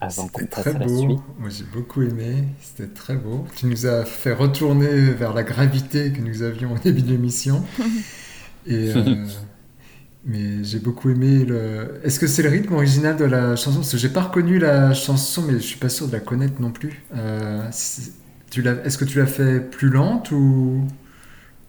[0.00, 1.20] Avant qu'on passe à la suite.
[1.38, 3.46] Moi j'ai beaucoup aimé, c'était très beau.
[3.56, 7.64] Tu nous as fait retourner vers la gravité que nous avions au début de l'émission.
[8.66, 9.24] Et euh,
[10.24, 12.00] mais j'ai beaucoup aimé le.
[12.04, 13.78] Est-ce que c'est le rythme original de la chanson?
[13.78, 16.60] Parce que j'ai pas reconnu la chanson, mais je suis pas sûr de la connaître
[16.60, 17.02] non plus.
[17.16, 20.86] Euh, est-ce que tu l'as fait plus lente ou,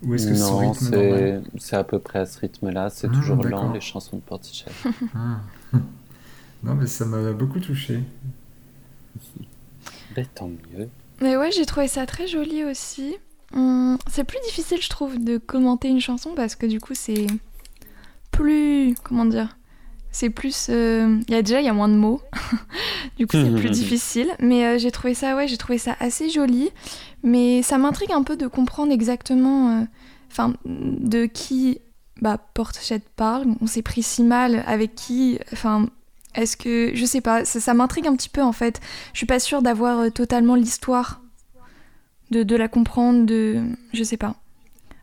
[0.04, 2.90] ou est-ce que c'est rythme c'est à peu près à ce rythme-là.
[2.90, 4.72] C'est ah, toujours lent les chansons de Portichet.
[5.16, 5.78] Ah.
[6.64, 8.02] Non, mais ça m'a beaucoup touché.
[10.16, 10.90] Ben, tant mieux.
[11.22, 13.16] Mais ouais, j'ai trouvé ça très joli aussi.
[13.54, 17.28] Hum, c'est plus difficile, je trouve, de commenter une chanson parce que du coup, c'est
[18.32, 18.96] plus.
[19.04, 19.58] Comment dire
[20.12, 20.68] C'est plus.
[20.70, 22.22] Euh, il y a déjà, il y a moins de mots.
[23.18, 24.30] du coup, c'est plus difficile.
[24.40, 26.70] Mais euh, j'ai trouvé ça, ouais, j'ai trouvé ça assez joli.
[27.24, 29.82] Mais ça m'intrigue un peu de comprendre exactement.
[29.82, 29.84] Euh,
[30.32, 31.80] enfin, de qui
[32.22, 33.48] bah, Porte-Chette parle.
[33.62, 35.40] On s'est pris si mal avec qui.
[35.54, 35.88] Enfin.
[36.36, 36.92] Est-ce que.
[36.94, 38.80] Je sais pas, ça, m'intrigue un petit peu en fait.
[39.14, 41.22] Je suis pas sûre d'avoir totalement l'histoire,
[42.32, 43.64] de, de, la comprendre, de.
[43.94, 44.36] Je sais pas.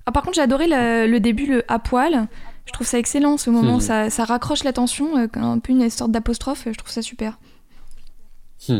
[0.06, 2.28] Ah, par contre, j'ai adoré le début, le à poil.
[2.66, 4.10] Je trouve ça excellent ce moment, hmm.
[4.10, 7.38] ça, raccroche l'attention, euh, un peu une sorte d'apostrophe, je trouve ça super.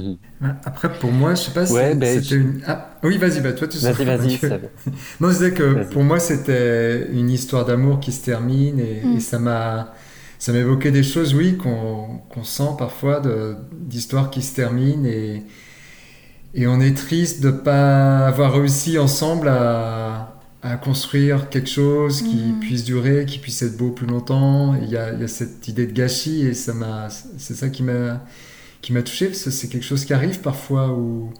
[0.65, 2.61] Après, pour moi, je sais pas si ben, c'était une.
[2.67, 4.41] Ah, oui, vas-y, bah, toi tu Vas-y, vas-y.
[5.21, 9.21] non, je disais que pour moi, c'était une histoire d'amour qui se termine et, hmm.
[9.21, 9.95] ça m'a.
[10.39, 13.23] Ça m'a évoqué des choses, oui, qu'on sent parfois
[13.73, 15.43] d'histoires qui se terminent et,
[16.55, 22.23] et on est triste de ne pas avoir réussi ensemble à, à construire quelque chose
[22.23, 22.61] qui mhm.
[22.61, 24.75] puisse durer, qui puisse être beau plus longtemps.
[24.75, 27.69] Il y a, il y a cette idée de gâchis et ça m'a, c'est ça
[27.69, 28.25] qui m'a,
[28.83, 31.33] qui m'a touché parce que c'est quelque chose qui arrive parfois où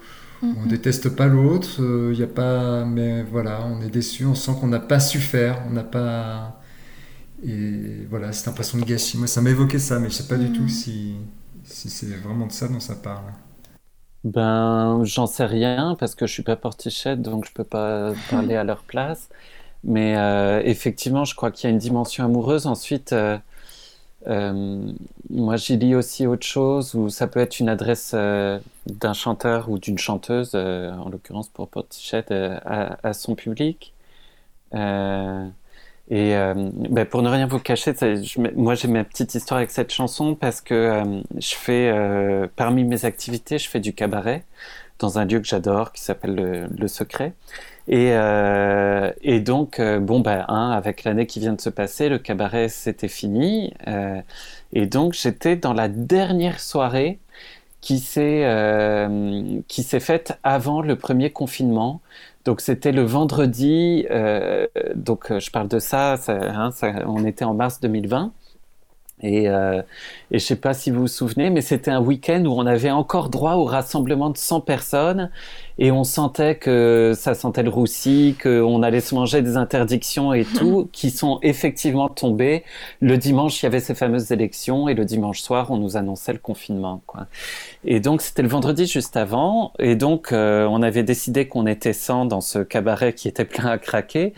[0.43, 0.69] on mhm.
[0.69, 4.53] déteste pas l'autre, euh, il y a pas, mais voilà, on est déçu, on sent
[4.61, 6.61] qu'on n'a pas su faire, on n'a pas,
[7.45, 9.19] et voilà, cette impression de gâchis.
[9.19, 10.69] Moi, ça m'a évoqué ça, mais je sais pas du tout mhm.
[10.69, 11.15] si,
[11.65, 13.25] si c'est vraiment de ça dont ça parle.
[14.25, 18.57] Ben, j'en sais rien parce que je suis pas portichette, donc je peux pas parler
[18.57, 19.29] à leur place.
[19.85, 22.67] Mais euh, effectivement, je crois qu'il y a une dimension amoureuse.
[22.67, 23.39] Ensuite, euh,
[24.27, 24.93] euh,
[25.31, 29.79] moi, j'y lis aussi autre chose où ça peut être une adresse d'un chanteur ou
[29.79, 33.95] d'une chanteuse, en l'occurrence pour Portichette, à, à, son public.
[36.09, 37.93] Et euh, ben pour ne rien vous cacher,
[38.55, 42.85] moi j'ai ma petite histoire avec cette chanson parce que euh, je fais, euh, parmi
[42.85, 44.45] mes activités, je fais du cabaret
[45.01, 47.35] dans un lieu que j'adore qui s'appelle le, Secret.
[47.89, 48.15] Et,
[49.41, 53.75] donc, bon, ben, hein, avec l'année qui vient de se passer, le cabaret c'était fini.
[54.73, 57.19] et donc j'étais dans la dernière soirée
[57.83, 58.41] qui s'est
[60.01, 62.01] faite avant le premier confinement.
[62.47, 67.45] Donc c'était le vendredi, euh, donc euh, je parle de ça, hein, ça, on était
[67.45, 68.33] en mars 2020.
[69.23, 69.83] Et, euh,
[70.31, 72.93] et je sais pas si vous vous souvenez, mais c'était un week-end où on avait
[72.93, 75.31] encore droit au rassemblement de 100 personnes
[75.79, 80.45] et on sentait que ça sentait le roussi, qu'on allait se manger des interdictions et
[80.45, 82.65] tout, qui sont effectivement tombées.
[83.01, 86.33] Le dimanche, il y avait ces fameuses élections et le dimanche soir, on nous annonçait
[86.33, 87.03] le confinement.
[87.07, 87.27] Quoi.
[87.85, 89.73] Et donc, c'était le vendredi juste avant.
[89.79, 93.67] Et donc, euh, on avait décidé qu'on était 100 dans ce cabaret qui était plein
[93.67, 94.33] à craquer.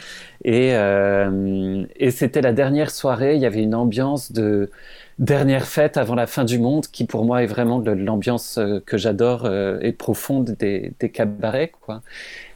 [0.45, 3.37] Et, euh, et c'était la dernière soirée.
[3.37, 4.71] Il y avait une ambiance de
[5.19, 8.97] dernière fête avant la fin du monde, qui pour moi est vraiment l'ambiance euh, que
[8.97, 12.03] j'adore euh, et profonde des, des cabarets, quoi.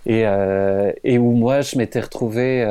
[0.07, 2.65] Et, euh, et où moi je m'étais retrouvé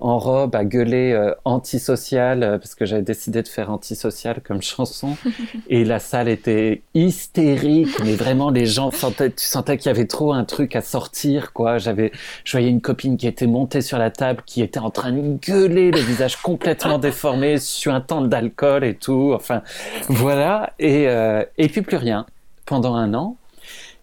[0.00, 4.62] en robe à gueuler euh, antisocial euh, parce que j'avais décidé de faire antisocial comme
[4.62, 5.16] chanson.
[5.68, 10.06] Et la salle était hystérique mais vraiment les gens sentaient tu sentais qu'il y avait
[10.06, 11.78] trop un truc à sortir quoi.
[11.78, 12.12] J'avais
[12.44, 15.38] je voyais une copine qui était montée sur la table qui était en train de
[15.38, 19.32] gueuler le visage complètement déformé sur un temps d'alcool et tout.
[19.34, 19.62] Enfin
[20.08, 20.72] voilà.
[20.78, 22.26] Et euh, et puis plus rien.
[22.66, 23.36] Pendant un an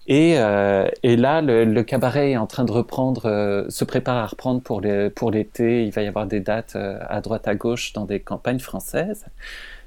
[0.07, 4.17] et, euh, et là, le, le, cabaret est en train de reprendre, euh, se prépare
[4.17, 5.09] à reprendre pour l'été.
[5.09, 8.59] Pour Il va y avoir des dates euh, à droite à gauche dans des campagnes
[8.59, 9.25] françaises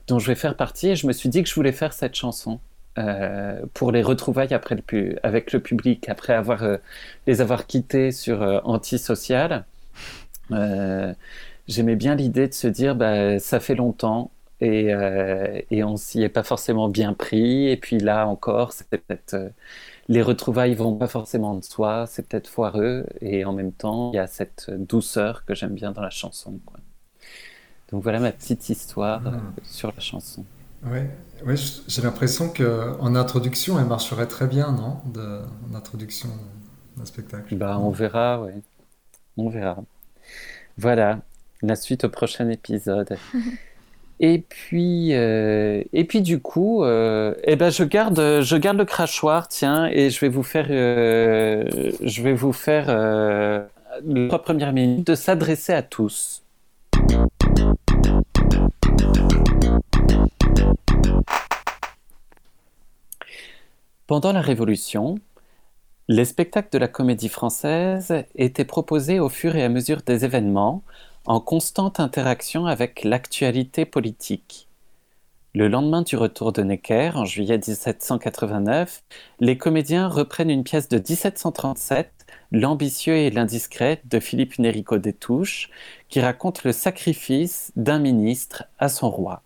[0.08, 0.88] dont je vais faire partie.
[0.90, 2.60] Et je me suis dit que je voulais faire cette chanson
[2.98, 6.76] euh, pour les retrouvailles après le avec le public, après avoir, euh,
[7.26, 9.64] les avoir quittés sur euh, Antisocial.
[11.68, 14.90] J'aimais bien l'idée de se dire, bah, ça fait longtemps et,
[15.70, 17.68] et on s'y est pas forcément bien pris.
[17.68, 19.36] Et puis là encore, c'est peut-être
[20.10, 23.06] les retrouvailles vont pas forcément de soi, c'est peut-être foireux.
[23.20, 26.58] Et en même temps, il y a cette douceur que j'aime bien dans la chanson.
[27.92, 29.40] Donc voilà ma petite histoire ah.
[29.62, 30.44] sur la chanson.
[30.84, 30.98] Oui,
[31.46, 31.54] ouais,
[31.86, 34.98] j'ai l'impression qu'en introduction, elle marcherait très bien, non?
[35.12, 36.28] De, En introduction
[36.96, 37.54] d'un spectacle.
[37.54, 38.52] Bah, on verra, oui.
[39.36, 39.76] On verra.
[40.76, 41.20] Voilà,
[41.62, 43.16] la suite au prochain épisode.
[44.22, 48.84] et puis, euh, et puis du coup, euh, eh ben je garde, je garde le
[48.84, 51.64] crachoir, tiens, et je vais vous faire, euh,
[52.02, 52.88] je vais vous faire
[54.04, 56.42] les trois premières minutes de s'adresser à tous.
[64.06, 65.18] Pendant la Révolution,
[66.08, 70.82] les spectacles de la comédie française étaient proposés au fur et à mesure des événements,
[71.26, 74.68] en constante interaction avec l'actualité politique.
[75.54, 79.02] Le lendemain du retour de Necker, en juillet 1789,
[79.40, 82.12] les comédiens reprennent une pièce de 1737,
[82.52, 85.70] L'ambitieux et l'indiscret de Philippe Nérico des Touches,
[86.08, 89.42] qui raconte le sacrifice d'un ministre à son roi.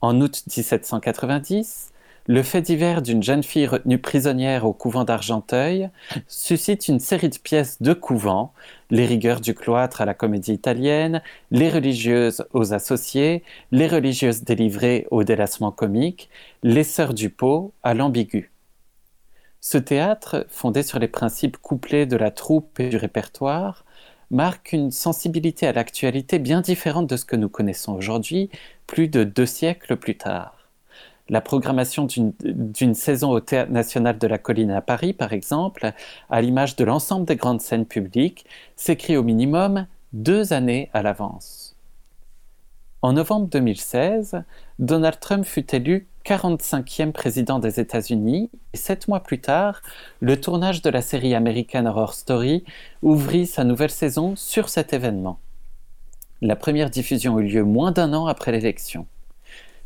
[0.00, 1.92] En août 1790,
[2.26, 5.90] le fait divers d'une jeune fille retenue prisonnière au couvent d'Argenteuil
[6.28, 8.52] suscite une série de pièces de couvent,
[8.92, 15.08] les rigueurs du cloître à la comédie italienne, les religieuses aux associés, les religieuses délivrées
[15.10, 16.28] au délassement comique,
[16.62, 18.52] les sœurs du pot à l'ambigu.
[19.60, 23.86] Ce théâtre, fondé sur les principes couplés de la troupe et du répertoire,
[24.30, 28.50] marque une sensibilité à l'actualité bien différente de ce que nous connaissons aujourd'hui,
[28.86, 30.61] plus de deux siècles plus tard.
[31.28, 35.92] La programmation d'une saison au Théâtre national de la Colline à Paris, par exemple,
[36.30, 38.44] à l'image de l'ensemble des grandes scènes publiques,
[38.76, 41.76] s'écrit au minimum deux années à l'avance.
[43.00, 44.42] En novembre 2016,
[44.78, 49.82] Donald Trump fut élu 45e président des États-Unis et sept mois plus tard,
[50.20, 52.64] le tournage de la série American Horror Story
[53.02, 55.38] ouvrit sa nouvelle saison sur cet événement.
[56.40, 59.06] La première diffusion eut lieu moins d'un an après l'élection.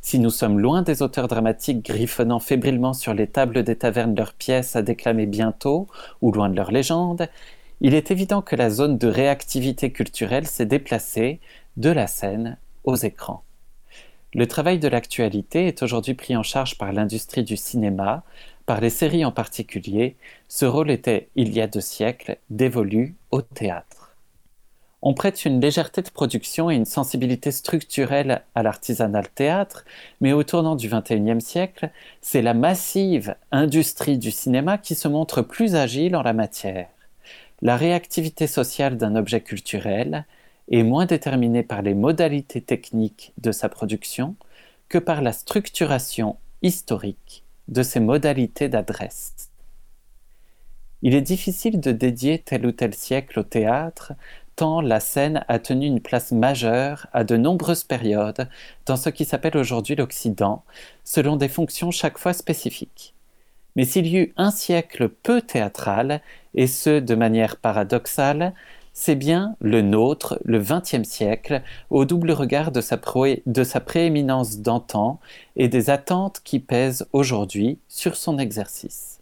[0.00, 4.34] Si nous sommes loin des auteurs dramatiques griffonnant fébrilement sur les tables des tavernes leurs
[4.34, 5.88] pièces à déclamer bientôt,
[6.22, 7.28] ou loin de leurs légendes,
[7.80, 11.40] il est évident que la zone de réactivité culturelle s'est déplacée
[11.76, 13.42] de la scène aux écrans.
[14.34, 18.22] Le travail de l'actualité est aujourd'hui pris en charge par l'industrie du cinéma,
[18.66, 20.16] par les séries en particulier.
[20.48, 23.95] Ce rôle était, il y a deux siècles, dévolu au théâtre
[25.02, 29.84] on prête une légèreté de production et une sensibilité structurelle à l'artisanal théâtre,
[30.20, 31.90] mais au tournant du XXIe siècle,
[32.22, 36.88] c'est la massive industrie du cinéma qui se montre plus agile en la matière.
[37.62, 40.24] La réactivité sociale d'un objet culturel
[40.70, 44.34] est moins déterminée par les modalités techniques de sa production
[44.88, 49.50] que par la structuration historique de ses modalités d'adresse.
[51.02, 54.12] Il est difficile de dédier tel ou tel siècle au théâtre
[54.56, 58.48] tant la scène a tenu une place majeure à de nombreuses périodes
[58.86, 60.64] dans ce qui s'appelle aujourd'hui l'Occident,
[61.04, 63.14] selon des fonctions chaque fois spécifiques.
[63.76, 66.22] Mais s'il y eut un siècle peu théâtral,
[66.54, 68.54] et ce de manière paradoxale,
[68.94, 72.98] c'est bien le nôtre, le XXe siècle, au double regard de sa,
[73.44, 75.20] de sa prééminence d'antan
[75.56, 79.15] et des attentes qui pèsent aujourd'hui sur son exercice.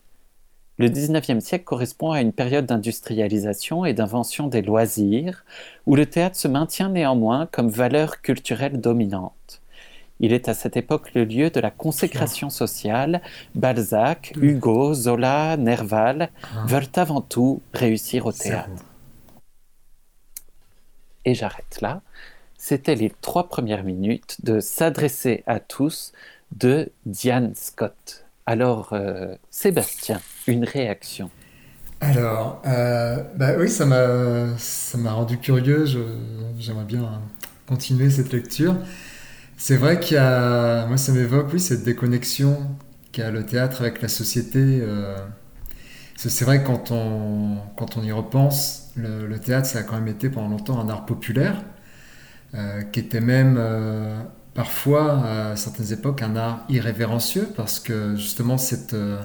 [0.77, 5.45] Le XIXe siècle correspond à une période d'industrialisation et d'invention des loisirs,
[5.87, 9.63] où le théâtre se maintient néanmoins comme valeur culturelle dominante.
[10.21, 13.21] Il est à cette époque le lieu de la consécration sociale.
[13.55, 16.65] Balzac, Hugo, Zola, Nerval ah.
[16.67, 18.85] veulent avant tout réussir au théâtre.
[21.25, 22.03] Et j'arrête là.
[22.59, 26.13] C'était les trois premières minutes de S'adresser à tous
[26.53, 28.25] de Diane Scott.
[28.47, 31.31] Alors, euh, Sébastien, une réaction
[32.01, 35.85] Alors, euh, bah oui, ça m'a rendu curieux.
[36.59, 37.23] J'aimerais bien
[37.67, 38.77] continuer cette lecture.
[39.57, 42.59] C'est vrai qu'il y a, moi ça m'évoque, oui, cette déconnexion
[43.13, 44.59] qu'a le théâtre avec la société.
[44.83, 45.17] Euh,
[46.17, 50.09] c'est vrai que quand on, quand on y repense, le, théâtre, ça a quand même
[50.09, 51.63] été pendant longtemps un art populaire,
[52.93, 53.59] qui était même
[54.55, 59.21] parfois, à certaines époques, un art irrévérencieux parce que justement cette euh,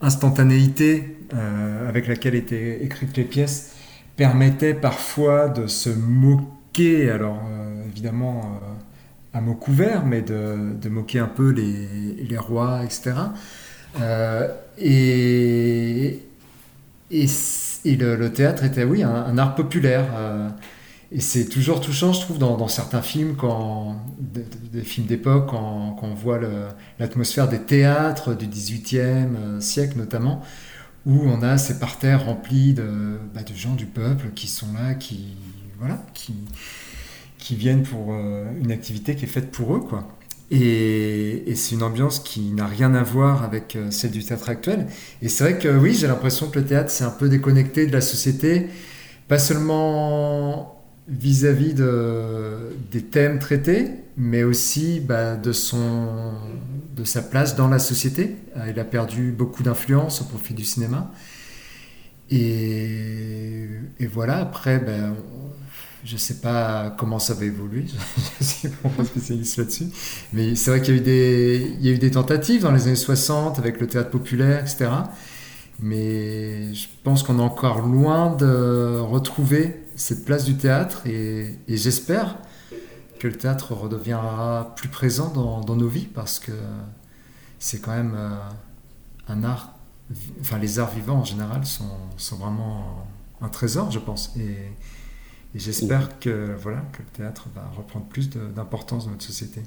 [0.00, 3.74] instantanéité euh, avec laquelle étaient écrites les pièces
[4.16, 8.60] permettait parfois de se moquer, alors euh, évidemment
[9.34, 13.12] à mots couverts, mais de, moquer un peu les, rois, etc.
[14.78, 16.22] et,
[17.10, 17.26] et,
[17.96, 20.06] le, théâtre était, oui, un, art populaire.
[21.12, 26.14] Et c'est toujours touchant, je trouve, dans, certains films, quand, des, films d'époque, quand, on
[26.14, 26.40] voit
[26.98, 30.42] l'atmosphère des théâtres du XVIIIe euh, siècle notamment,
[31.04, 34.94] où on a ces parterres remplis de, bah, de gens du peuple qui sont là,
[34.94, 35.36] qui,
[35.78, 36.34] voilà, qui,
[37.38, 39.80] qui viennent pour euh, une activité qui est faite pour eux.
[39.80, 40.08] Quoi.
[40.50, 44.48] Et, et c'est une ambiance qui n'a rien à voir avec euh, celle du théâtre
[44.48, 44.88] actuel.
[45.22, 47.92] Et c'est vrai que oui, j'ai l'impression que le théâtre s'est un peu déconnecté de
[47.92, 48.66] la société,
[49.28, 50.75] pas seulement
[51.08, 56.32] vis-à-vis de, des thèmes traités, mais aussi bah, de, son,
[56.96, 58.36] de sa place dans la société.
[58.56, 61.12] Euh, il a perdu beaucoup d'influence au profit du cinéma.
[62.28, 63.68] Et,
[64.12, 65.14] voilà, après, ben,
[66.04, 67.84] je ne sais pas comment ça va évoluer,
[68.40, 69.86] je ne suis pas spécialiste là-dessus,
[70.32, 73.58] mais c'est vrai qu'il y, il y a eu des tentatives dans les années 60
[73.58, 74.90] avec le théâtre populaire, etc.
[75.80, 82.36] Mais je pense qu'on est encore loin de retrouver cette place du théâtre et, j'espère
[83.18, 86.52] que le théâtre redeviendra plus présent dans, nos vies parce que
[87.58, 88.36] c'est quand même euh,
[89.28, 89.74] un art,
[90.40, 93.06] enfin les arts vivants en général sont, sont vraiment
[93.40, 94.36] un trésor, je pense.
[94.36, 94.56] Et,
[95.54, 99.62] et j'espère que, voilà, que le théâtre va reprendre plus d'importance dans notre société.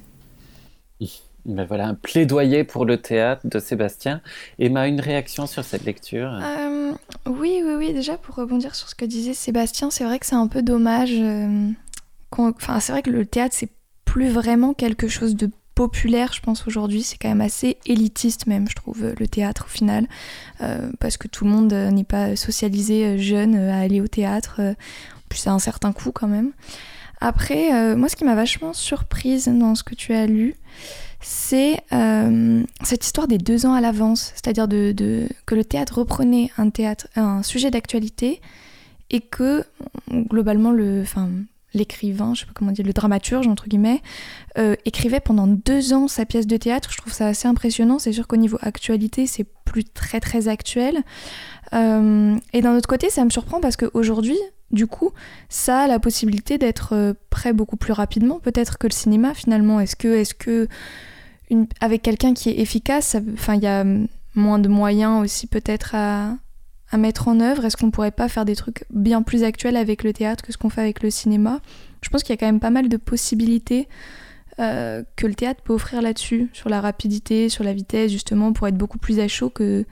[1.45, 4.21] Ben voilà, un plaidoyer pour le théâtre de Sébastien.
[4.59, 6.39] Emma, une réaction sur cette lecture?
[6.41, 6.91] Euh,
[7.25, 7.93] Oui, oui, oui.
[7.93, 11.13] Déjà, pour rebondir sur ce que disait Sébastien, c'est vrai que c'est un peu dommage.
[11.13, 11.69] Euh,
[12.31, 13.69] enfin, c'est vrai que le théâtre, c'est
[14.05, 17.03] plus vraiment quelque chose de populaire, je pense, aujourd'hui.
[17.03, 20.07] C'est quand même assez élitiste, même, je trouve, le théâtre, au final.
[20.61, 24.59] Euh, parce que tout le monde n'est pas socialisé jeune à aller au théâtre.
[25.29, 26.51] puis, c'est un certain coût, quand même.
[27.21, 30.55] Après, moi, ce qui m'a vachement surprise dans ce que tu as lu,
[31.21, 36.69] c'est euh, cette histoire des deux ans à l'avance, c'est-à-dire que le théâtre reprenait un,
[36.69, 38.41] théâtre, un sujet d'actualité
[39.09, 39.65] et que
[40.09, 41.29] globalement le, enfin,
[41.73, 44.01] l'écrivain, je sais pas comment dire, le dramaturge entre guillemets,
[44.57, 46.89] euh, écrivait pendant deux ans sa pièce de théâtre.
[46.91, 47.99] Je trouve ça assez impressionnant.
[47.99, 51.03] C'est sûr qu'au niveau actualité, c'est plus très très actuel.
[51.73, 54.37] Euh, et d'un autre côté, ça me surprend parce qu'aujourd'hui,
[54.71, 55.11] du coup,
[55.49, 59.79] ça a la possibilité d'être prêt beaucoup plus rapidement, peut-être que le cinéma finalement.
[59.79, 60.67] Est-ce que, est-ce que
[61.79, 63.83] avec quelqu'un qui est efficace, enfin il y a
[64.35, 66.35] moins de moyens aussi peut-être à,
[66.97, 67.65] mettre en œuvre.
[67.65, 70.57] Est-ce qu'on pourrait pas faire des trucs bien plus actuels avec le théâtre que ce
[70.57, 71.59] qu'on fait avec le cinéma?
[72.01, 73.87] Je pense qu'il y a quand même pas mal de possibilités
[74.59, 78.67] euh, que le théâtre peut offrir là-dessus, sur la rapidité, sur la vitesse, justement, pour
[78.67, 79.85] être beaucoup plus à chaud que,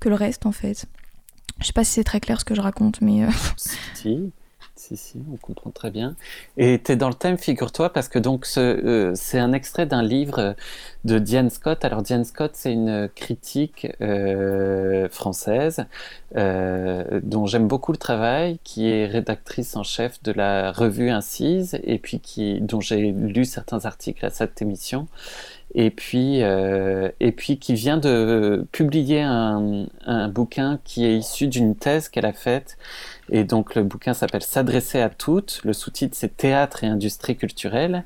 [0.00, 0.86] que le reste en fait.
[1.60, 3.24] Je sais pas si c'est très clair ce que je raconte, mais.
[3.24, 3.30] Euh,
[3.94, 4.32] si.
[4.76, 6.16] Si, si, on comprend très bien.
[6.56, 10.02] Et tu es dans le thème, figure-toi, parce que donc euh, c'est un extrait d'un
[10.02, 10.56] livre
[11.04, 11.84] de Diane Scott.
[11.84, 15.86] Alors Diane Scott, c'est une critique euh, française
[16.34, 21.78] euh, dont j'aime beaucoup le travail, qui est rédactrice en chef de la revue Incise,
[21.84, 25.06] et puis qui, dont j'ai lu certains articles à cette émission
[25.76, 31.74] et puis, et puis qui vient de publier un, un bouquin qui est issu d'une
[31.74, 32.76] thèse qu'elle a faite
[33.30, 35.60] et donc le bouquin s'appelle S'adresser à toutes.
[35.64, 38.04] Le sous-titre c'est Théâtre et industrie culturelle,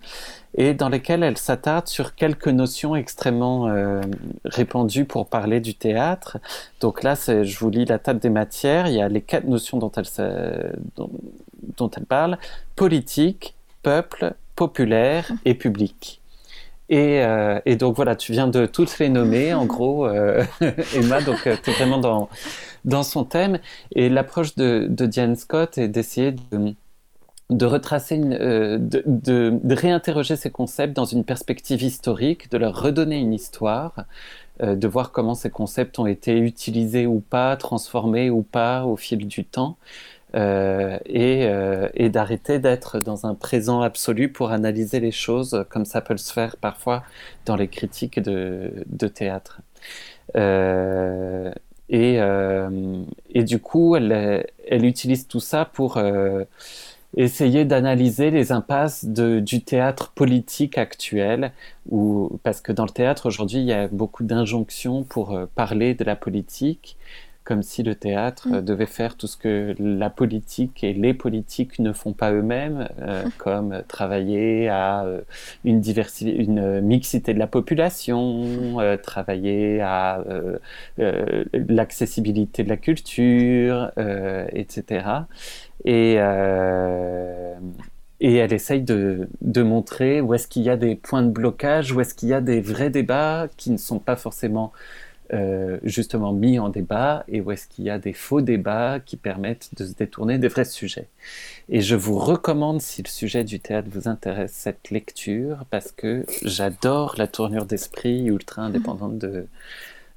[0.57, 4.01] et dans lequel elle s'attarde sur quelques notions extrêmement euh,
[4.45, 6.39] répandues pour parler du théâtre.
[6.81, 8.87] Donc là, je vous lis la table des matières.
[8.87, 10.07] Il y a les quatre notions dont elle,
[10.97, 11.11] dont,
[11.77, 12.39] dont elle parle
[12.77, 16.18] politique, peuple, populaire et public.
[16.89, 20.45] Et, euh, et, donc voilà, tu viens de toutes les nommer, en gros, euh,
[20.95, 22.29] Emma, donc euh, tu es vraiment dans,
[22.85, 23.59] dans son thème.
[23.95, 26.75] Et l'approche de, de, Diane Scott est d'essayer de,
[27.51, 33.19] de retracer, une, euh, de, réinterroger ces concepts dans une perspective historique, de leur redonner
[33.19, 34.05] une histoire,
[34.61, 39.29] de voir comment ces concepts ont été utilisés ou pas, transformés ou pas au fil
[39.29, 39.77] du temps.
[40.35, 45.87] Euh, et, euh, et d'arrêter d'être dans un présent absolu pour analyser les choses comme
[45.87, 47.03] ça peut se faire parfois
[47.47, 49.63] dans les critiques de, théâtre.
[50.37, 51.51] Euh,
[51.89, 55.99] et, du coup, elle, utilise tout ça pour
[57.17, 61.53] essayer d'analyser les impasses du théâtre politique actuel,
[61.89, 66.05] où, parce que dans le théâtre aujourd'hui, il y a beaucoup d'injonctions pour parler de
[66.05, 66.99] la politique
[67.49, 68.61] comme si le théâtre mm.
[68.61, 73.25] devait faire tout ce que la politique et les politiques ne font pas eux-mêmes, euh,
[73.25, 73.31] mm.
[73.39, 75.23] comme travailler à euh,
[75.65, 80.23] une diversité, une mixité de la population, euh, travailler à
[80.99, 83.91] l'accessibilité de la culture,
[84.53, 85.07] etc.
[85.87, 86.19] Et
[88.21, 91.93] et elle essaye de, de montrer où est-ce qu'il y a des points de blocage,
[91.93, 94.73] où est-ce qu'il y a des vrais débats qui ne sont pas forcément
[95.33, 99.17] euh, justement mis en débat et où est-ce qu'il y a des faux débats qui
[99.17, 101.09] permettent de se détourner des vrais sujets.
[101.69, 106.25] Et je vous recommande, si le sujet du théâtre vous intéresse, cette lecture parce que
[106.43, 109.47] j'adore la tournure d'esprit ultra indépendante de,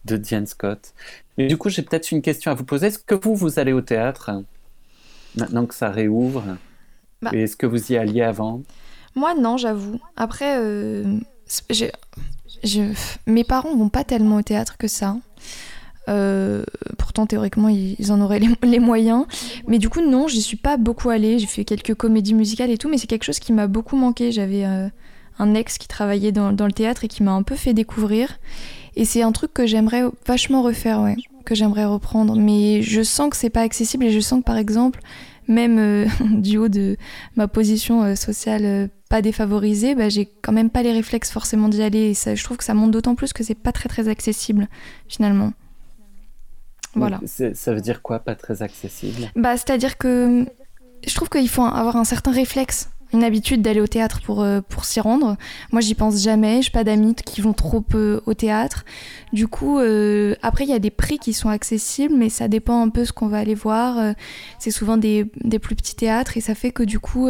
[0.06, 0.94] de Diane Scott.
[1.38, 2.88] Mais du coup, j'ai peut-être une question à vous poser.
[2.88, 4.32] Est-ce que vous, vous allez au théâtre
[5.36, 6.44] maintenant que ça réouvre?
[7.22, 7.32] Bah.
[7.34, 8.62] Et est-ce que vous y alliez avant?
[9.16, 10.00] Moi, non, j'avoue.
[10.16, 11.20] Après, euh,
[11.70, 11.92] j'ai-
[13.28, 15.18] mes parents vont pas tellement au théâtre que ça.
[16.10, 16.64] Euh,
[16.98, 19.26] pourtant, théoriquement, ils, en auraient les, les moyens.
[19.68, 21.40] Mais du coup, non, j'y suis pas beaucoup allée.
[21.40, 24.32] J'ai fait quelques comédies musicales et tout, mais c'est quelque chose qui m'a beaucoup manqué.
[24.32, 24.88] J'avais euh,
[25.40, 28.40] un ex qui travaillait dans, dans le théâtre et qui m'a un peu fait découvrir.
[28.96, 32.36] Et c'est un truc que j'aimerais vachement refaire, ouais, que j'aimerais reprendre.
[32.36, 35.00] Mais je sens que c'est pas accessible et je sens que, par exemple,
[35.52, 36.98] même euh, du haut de
[37.36, 41.70] ma position euh, sociale euh, pas défavorisée, bah, j'ai quand même pas les réflexes forcément
[41.70, 42.10] d'y aller.
[42.10, 44.68] Et ça, je trouve que ça montre d'autant plus que c'est pas très très accessible
[45.08, 45.54] finalement.
[46.96, 47.22] Voilà.
[47.26, 49.32] Ça veut dire quoi, pas très accessible?
[49.36, 50.46] Bah, c'est-à-dire que
[51.08, 54.62] je trouve qu'il faut avoir un certain réflexe, une habitude d'aller au théâtre pour, euh,
[54.68, 55.38] pour s'y rendre.
[55.72, 56.62] Moi, j'y pense jamais.
[56.62, 58.86] J'ai pas d'amis qui vont trop peu au théâtre.
[59.34, 62.82] Du coup, euh, après, il y a des prix qui sont accessibles, mais ça dépend
[62.82, 63.98] un peu ce qu'on va aller voir.
[63.98, 64.14] Euh,
[64.60, 67.30] C'est souvent des, des plus petits théâtres et ça fait que du coup,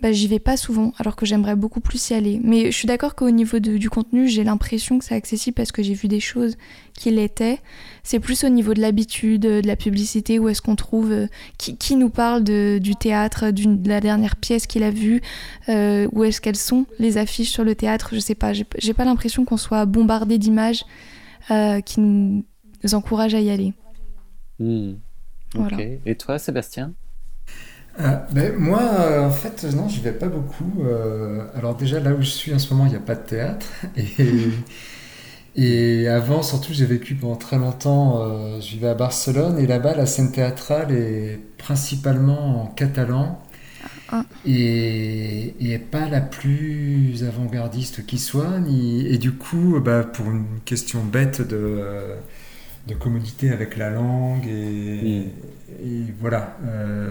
[0.00, 2.40] bah, j'y vais pas souvent, alors que j'aimerais beaucoup plus y aller.
[2.42, 5.72] Mais je suis d'accord qu'au niveau de- du contenu, j'ai l'impression que c'est accessible parce
[5.72, 6.56] que j'ai vu des choses
[6.94, 7.58] qui l'étaient.
[8.02, 11.26] C'est plus au niveau de l'habitude, de la publicité, où est-ce qu'on trouve, euh,
[11.58, 15.20] qui, qui nous parle de- du théâtre, de la dernière pièce qu'il a vue,
[15.68, 19.04] euh, où est-ce qu'elles sont, les affiches sur le théâtre, je sais pas, j'ai pas
[19.04, 20.84] l'impression qu'on soit bombardé d'images
[21.50, 22.44] euh, qui nous
[22.92, 23.72] encouragent à y aller.
[25.54, 25.76] Voilà.
[25.76, 25.82] Ok.
[26.06, 26.92] Et toi, Sébastien?
[28.00, 30.84] Euh, ben, moi, euh, en fait, non, j'y vais pas beaucoup.
[30.84, 33.26] Euh, alors déjà, là où je suis en ce moment, il n'y a pas de
[33.26, 33.66] théâtre.
[35.56, 39.96] Et, et avant, surtout, j'ai vécu pendant très longtemps, je vivais à Barcelone, et là-bas,
[39.96, 43.40] la scène théâtrale est principalement en catalan.
[44.10, 44.24] Ah.
[44.46, 48.58] Et, et pas la plus avant-gardiste qui soit.
[48.60, 51.84] Ni, et du coup, bah, pour une question bête de,
[52.88, 55.26] de commodité avec la langue, et,
[55.84, 57.10] et voilà, euh,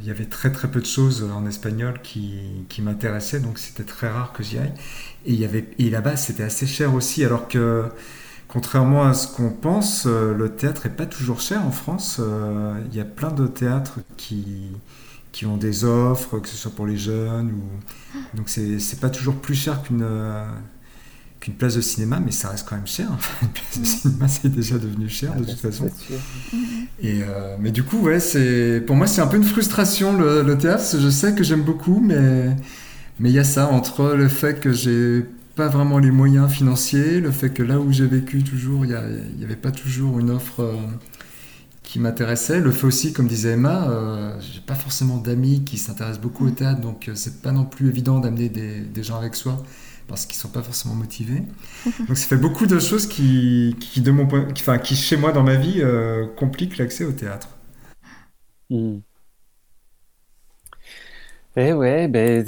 [0.00, 3.84] il y avait très très peu de choses en espagnol qui, qui m'intéressaient, donc c'était
[3.84, 4.72] très rare que j'y aille.
[5.26, 7.84] Et, il y avait, et là-bas, c'était assez cher aussi, alors que
[8.48, 12.18] contrairement à ce qu'on pense, euh, le théâtre est pas toujours cher en France.
[12.20, 14.68] Euh, Il y a plein de théâtres qui,
[15.32, 18.36] qui ont des offres, que ce soit pour les jeunes, ou...
[18.36, 20.06] donc c'est c'est pas toujours plus cher qu'une
[21.40, 23.08] qu'une place de cinéma, mais ça reste quand même cher.
[23.42, 25.88] Une place de cinéma, c'est déjà devenu cher de Ah, toute façon.
[27.00, 30.42] Et euh, mais du coup, ouais, c'est pour moi c'est un peu une frustration le,
[30.42, 30.78] le théâtre.
[30.78, 32.56] parce que Je sais que j'aime beaucoup, mais
[33.20, 35.24] mais il y a ça entre le fait que j'ai
[35.56, 38.90] pas vraiment les moyens financiers, le fait que là où j'ai vécu toujours, il
[39.38, 40.76] n'y avait pas toujours une offre euh,
[41.82, 42.60] qui m'intéressait.
[42.60, 46.50] Le fait aussi, comme disait Emma, euh, j'ai pas forcément d'amis qui s'intéressent beaucoup au
[46.50, 49.62] théâtre, donc euh, c'est pas non plus évident d'amener des, des gens avec soi
[50.08, 51.42] parce qu'ils sont pas forcément motivés.
[52.08, 55.42] Donc ça fait beaucoup de choses qui, de mon point, enfin, qui chez moi dans
[55.44, 57.48] ma vie euh, compliquent l'accès au théâtre.
[58.70, 58.98] Hmm.
[61.56, 62.44] Eh ouais, ben,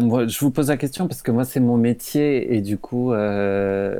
[0.00, 3.12] moi, je vous pose la question parce que moi c'est mon métier et du coup
[3.12, 3.96] euh,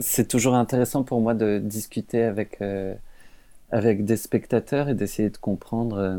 [0.00, 2.94] c'est toujours intéressant pour moi de discuter avec euh,
[3.70, 6.18] avec des spectateurs et d'essayer de comprendre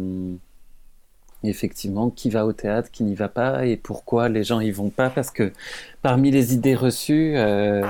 [1.49, 4.89] effectivement qui va au théâtre, qui n'y va pas et pourquoi les gens y vont
[4.89, 5.51] pas parce que
[6.01, 7.83] parmi les idées reçues euh,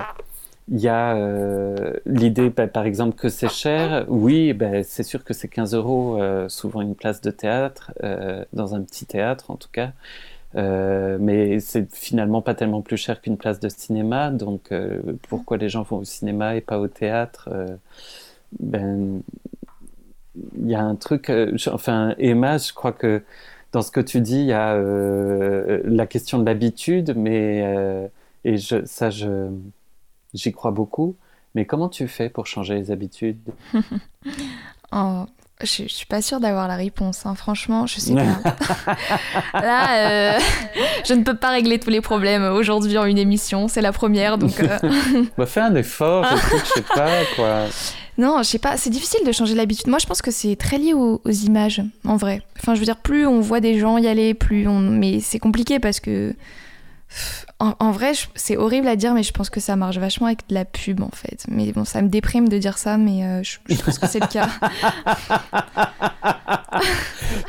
[0.68, 4.04] il y a euh, l'idée, bah, par exemple, que c'est cher.
[4.08, 8.44] Oui, ben, c'est sûr que c'est 15 euros, euh, souvent une place de théâtre, euh,
[8.52, 9.92] dans un petit théâtre en tout cas.
[10.54, 14.30] Euh, mais c'est finalement pas tellement plus cher qu'une place de cinéma.
[14.30, 17.76] Donc, euh, pourquoi les gens vont au cinéma et pas au théâtre euh,
[18.60, 19.22] Ben,
[20.58, 21.30] il y a un truc.
[21.30, 23.22] euh, enfin, Emma, je crois que
[23.72, 28.06] dans ce que tu dis, il y a euh, la question de l'habitude, mais euh,
[28.44, 29.48] et je, ça, je
[30.34, 31.16] J'y crois beaucoup,
[31.54, 33.38] mais comment tu fais pour changer les habitudes?
[34.94, 35.24] Oh,
[35.62, 37.34] je, je suis pas sûre d'avoir la réponse, hein.
[37.34, 38.54] franchement, je sais pas.
[39.54, 40.38] Là,
[41.06, 44.36] je ne peux pas régler tous les problèmes aujourd'hui en une émission, c'est la première,
[44.36, 44.62] donc
[45.38, 47.64] bah, Fais un effort, je sais pas quoi.
[48.18, 49.88] Non, je sais pas, c'est difficile de changer l'habitude.
[49.88, 52.42] Moi, je pense que c'est très lié aux, aux images, en vrai.
[52.58, 54.80] Enfin, je veux dire, plus on voit des gens y aller, plus on...
[54.80, 56.34] Mais c'est compliqué parce que...
[57.58, 60.54] en, vrai, c'est horrible à dire, mais je pense que ça marche vachement avec de
[60.54, 61.44] la pub en fait.
[61.48, 64.26] Mais bon, ça me déprime de dire ça, mais euh, je, pense que c'est le
[64.26, 64.48] cas.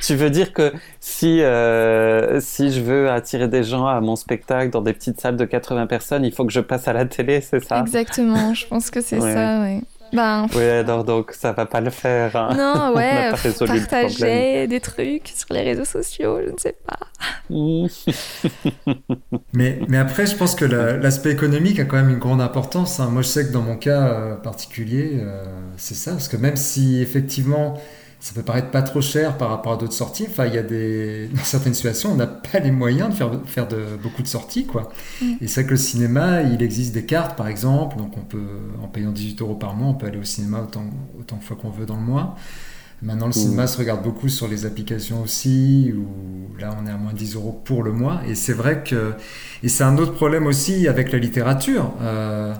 [0.02, 4.70] tu veux dire que si, euh, si je veux attirer des gens à mon spectacle
[4.70, 7.42] dans des petites salles de 80 personnes, il faut que je passe à la télé,
[7.42, 7.80] c'est ça?
[7.80, 9.82] Exactement, je pense que c'est ça, oui.
[10.14, 12.36] Ben, oui, alors donc ça va pas le faire.
[12.36, 12.54] Hein.
[12.56, 17.00] Non, ouais, partager des trucs sur les réseaux sociaux, je ne sais pas.
[19.54, 23.00] mais, mais après, je pense que l'aspect économique a quand même une grande importance.
[23.00, 23.10] Hein.
[23.10, 25.44] Moi, je sais que dans mon cas euh, particulier, euh,
[25.78, 27.76] c'est ça, parce que même si effectivement
[28.24, 30.28] ça peut paraître pas trop cher par rapport à d'autres sorties.
[30.30, 33.32] Enfin, il y a des dans certaines situations, on n'a pas les moyens de faire
[33.46, 34.94] faire de beaucoup de sorties, quoi.
[35.22, 35.34] Mm.
[35.42, 38.48] Et c'est que le cinéma, il existe des cartes, par exemple, donc on peut,
[38.82, 40.86] en payant 18 euros par mois, on peut aller au cinéma autant
[41.20, 42.38] autant de fois qu'on veut dans le mois.
[43.02, 43.34] Maintenant, le mm.
[43.34, 47.36] cinéma se regarde beaucoup sur les applications aussi, où là, on est à moins 10
[47.36, 48.22] euros pour le mois.
[48.26, 49.16] Et c'est vrai que,
[49.64, 51.94] et c'est un autre problème aussi avec la littérature.
[52.02, 52.54] Euh,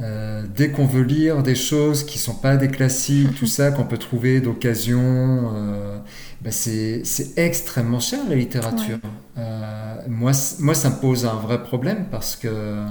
[0.00, 3.84] euh, dès qu'on veut lire des choses qui sont pas des classiques, tout ça, qu'on
[3.84, 5.98] peut trouver d'occasion, euh,
[6.42, 7.02] bah, c'est
[7.36, 8.98] extrêmement cher la littérature.
[9.38, 12.84] Euh, moi, moi, ça me pose un vrai problème parce que,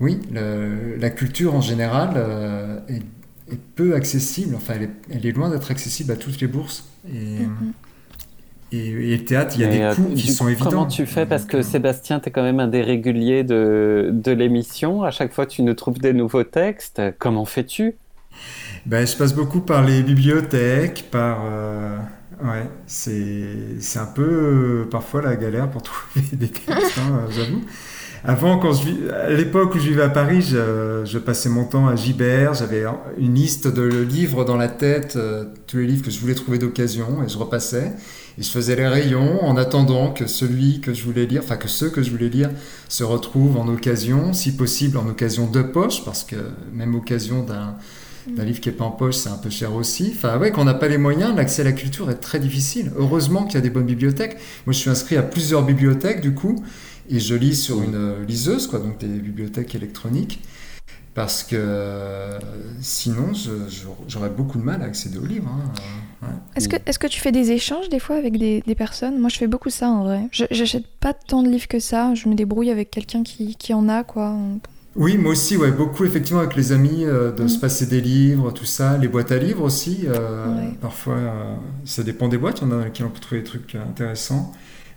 [0.00, 2.22] oui, la culture en général
[2.88, 3.02] est,
[3.76, 4.54] peu accessible.
[4.56, 4.74] Enfin,
[5.10, 6.84] elle est, loin d'être accessible à toutes les bourses.
[7.08, 7.38] Et,
[8.72, 10.70] et, le théâtre, il y a des euh, coûts qui sont évidents.
[10.70, 11.24] Comment tu fais?
[11.24, 15.04] Parce que Sébastien, tu es quand même un des réguliers de, de l'émission.
[15.04, 17.00] À chaque fois, tu nous trouves des nouveaux textes.
[17.18, 17.96] Comment fais-tu?
[18.84, 21.44] Ben, Je passe beaucoup par les bibliothèques, par...
[21.44, 21.96] Euh,
[22.42, 27.62] ouais, c'est un peu euh, parfois la galère pour trouver des textes, hein, j'avoue.
[28.24, 31.86] Avant, quand je, à l'époque où je vivais à Paris, je, je passais mon temps
[31.86, 32.54] à Gibert.
[32.54, 32.82] J'avais
[33.18, 35.16] une liste de livres dans la tête,
[35.68, 37.92] tous les livres que je voulais trouver d'occasion, et je repassais.
[38.38, 41.68] Et je faisais les rayons en attendant que celui que je voulais lire, enfin que
[41.68, 42.50] ceux que je voulais lire
[42.88, 46.36] se retrouvent en occasion, si possible en occasion de poche, parce que
[46.72, 50.12] même occasion d'un livre qui n'est pas en poche, c'est un peu cher aussi.
[50.14, 52.92] Enfin, ouais, quand on n'a pas les moyens, l'accès à la culture est très difficile.
[52.96, 54.36] Heureusement qu'il y a des bonnes bibliothèques.
[54.66, 56.62] Moi, je suis inscrit à plusieurs bibliothèques, du coup,
[57.08, 60.42] et je lis sur une liseuse, quoi, donc des bibliothèques électroniques
[61.16, 62.38] parce que
[62.82, 63.32] sinon
[64.06, 65.48] j'aurais beaucoup de mal à accéder aux livres.
[66.22, 66.28] Hein.
[66.54, 69.18] Est-ce que, est que tu fais des échanges des fois avec des, personnes?
[69.18, 70.28] Moi je fais beaucoup ça en vrai.
[70.30, 73.88] J'achète pas tant de livres que ça, je me débrouille avec quelqu'un qui, qui, en
[73.88, 74.36] a quoi.
[74.94, 77.60] Oui, moi aussi, ouais, beaucoup effectivement avec les amis, euh, de se mm.
[77.60, 80.04] passer des livres, tout ça, les boîtes à livres aussi.
[80.06, 81.54] Euh, parfois, euh,
[81.84, 84.52] ça dépend des boîtes, il y en a qui ont trouvé des trucs intéressants.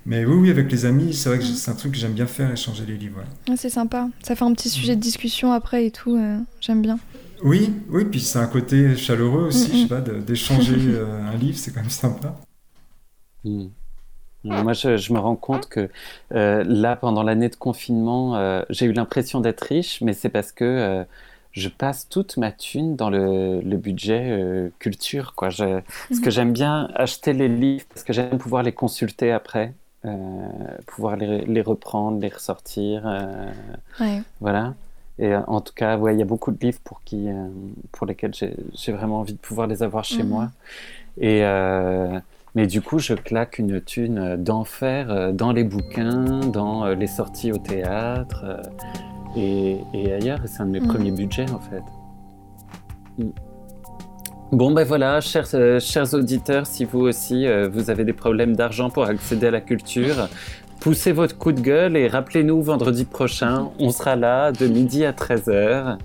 [0.05, 2.25] Mais oui, oui, avec les amis, c'est vrai que c'est un truc que j'aime bien
[2.25, 3.21] faire, échanger les livres.
[3.55, 4.09] c'est sympa.
[4.23, 6.15] Ça fait un petit sujet de discussion après et tout.
[6.15, 6.99] Euh, j'aime bien.
[7.43, 11.57] Oui, oui, puis c'est un côté chaleureux aussi, je sais pas, d'échanger euh, un livre,
[11.57, 12.35] c'est quand même sympa.
[13.43, 13.67] Mm.
[14.45, 15.89] Moi, je, me rends compte que
[16.33, 21.05] euh, là, pendant l'année de confinement, j'ai eu l'impression d'être riche, mais c'est parce que
[21.51, 25.33] je passe toute ma thune dans le, budget culture.
[25.35, 25.49] Quoi.
[25.49, 26.31] Je, Parce que mhm.
[26.31, 29.73] j'aime bien acheter les livres, parce que j'aime pouvoir les consulter après.
[30.05, 30.47] Euh,
[30.87, 33.03] pouvoir les, reprendre, les ressortir.
[33.05, 33.51] Euh,
[34.39, 34.73] voilà.
[35.17, 37.27] Et euh, en tout cas, ouais, il y a beaucoup de livres pour, qui,
[37.91, 40.29] pour lesquels j'ai vraiment envie de pouvoir les avoir chez mhm.
[40.29, 40.51] moi.
[41.19, 41.41] Et,
[42.55, 47.57] mais du coup, je claque une thune d'enfer dans les bouquins, dans les sorties au
[47.57, 48.61] théâtre
[49.35, 50.45] et, ailleurs.
[50.45, 50.87] Et c'est un de mes mhm.
[50.87, 51.83] premiers budgets, en fait.
[53.17, 53.29] Mm.
[54.51, 58.55] Bon ben voilà, chers, euh, chers auditeurs, si vous aussi euh, vous avez des problèmes
[58.55, 60.27] d'argent pour accéder à la culture,
[60.79, 65.11] poussez votre coup de gueule et rappelez-nous vendredi prochain, on sera là de midi à
[65.11, 65.99] 13h.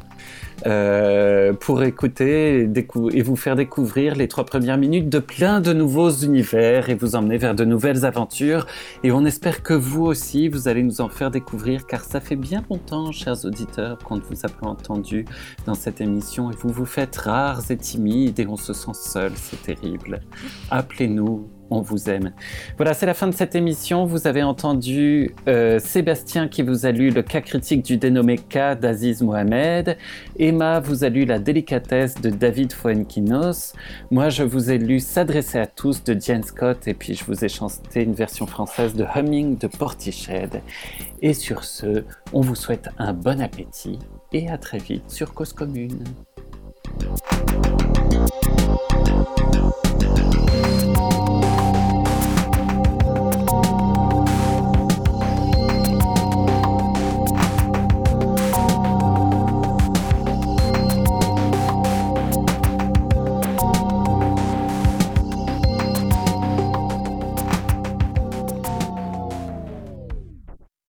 [0.66, 6.10] Euh, pour écouter et, vous faire découvrir les trois premières minutes de plein de nouveaux
[6.10, 8.66] univers et vous emmener vers de nouvelles aventures.
[9.02, 12.36] Et on espère que vous aussi, vous allez nous en faire découvrir, car ça fait
[12.36, 15.24] bien longtemps, chers auditeurs, qu'on ne vous a pas entendu
[15.66, 19.32] dans cette émission et vous vous faites rares et timides et on se sent seul,
[19.36, 20.20] c'est terrible.
[20.70, 22.32] Appelez-nous on vous aime.
[22.76, 24.04] Voilà, c'est la fin de cette émission.
[24.04, 28.74] Vous avez entendu euh, Sébastien qui vous a lu le cas critique du dénommé cas
[28.74, 29.96] d'Aziz Mohamed.
[30.38, 33.74] Emma vous a lu La délicatesse de David Fuenquinos.
[34.10, 37.44] Moi, je vous ai lu S'adresser à tous de Diane Scott et puis je vous
[37.44, 40.60] ai chanté une version française de Humming de Portiched.
[41.22, 43.98] Et sur ce, on vous souhaite un bon appétit
[44.32, 46.04] et à très vite sur Cause Commune.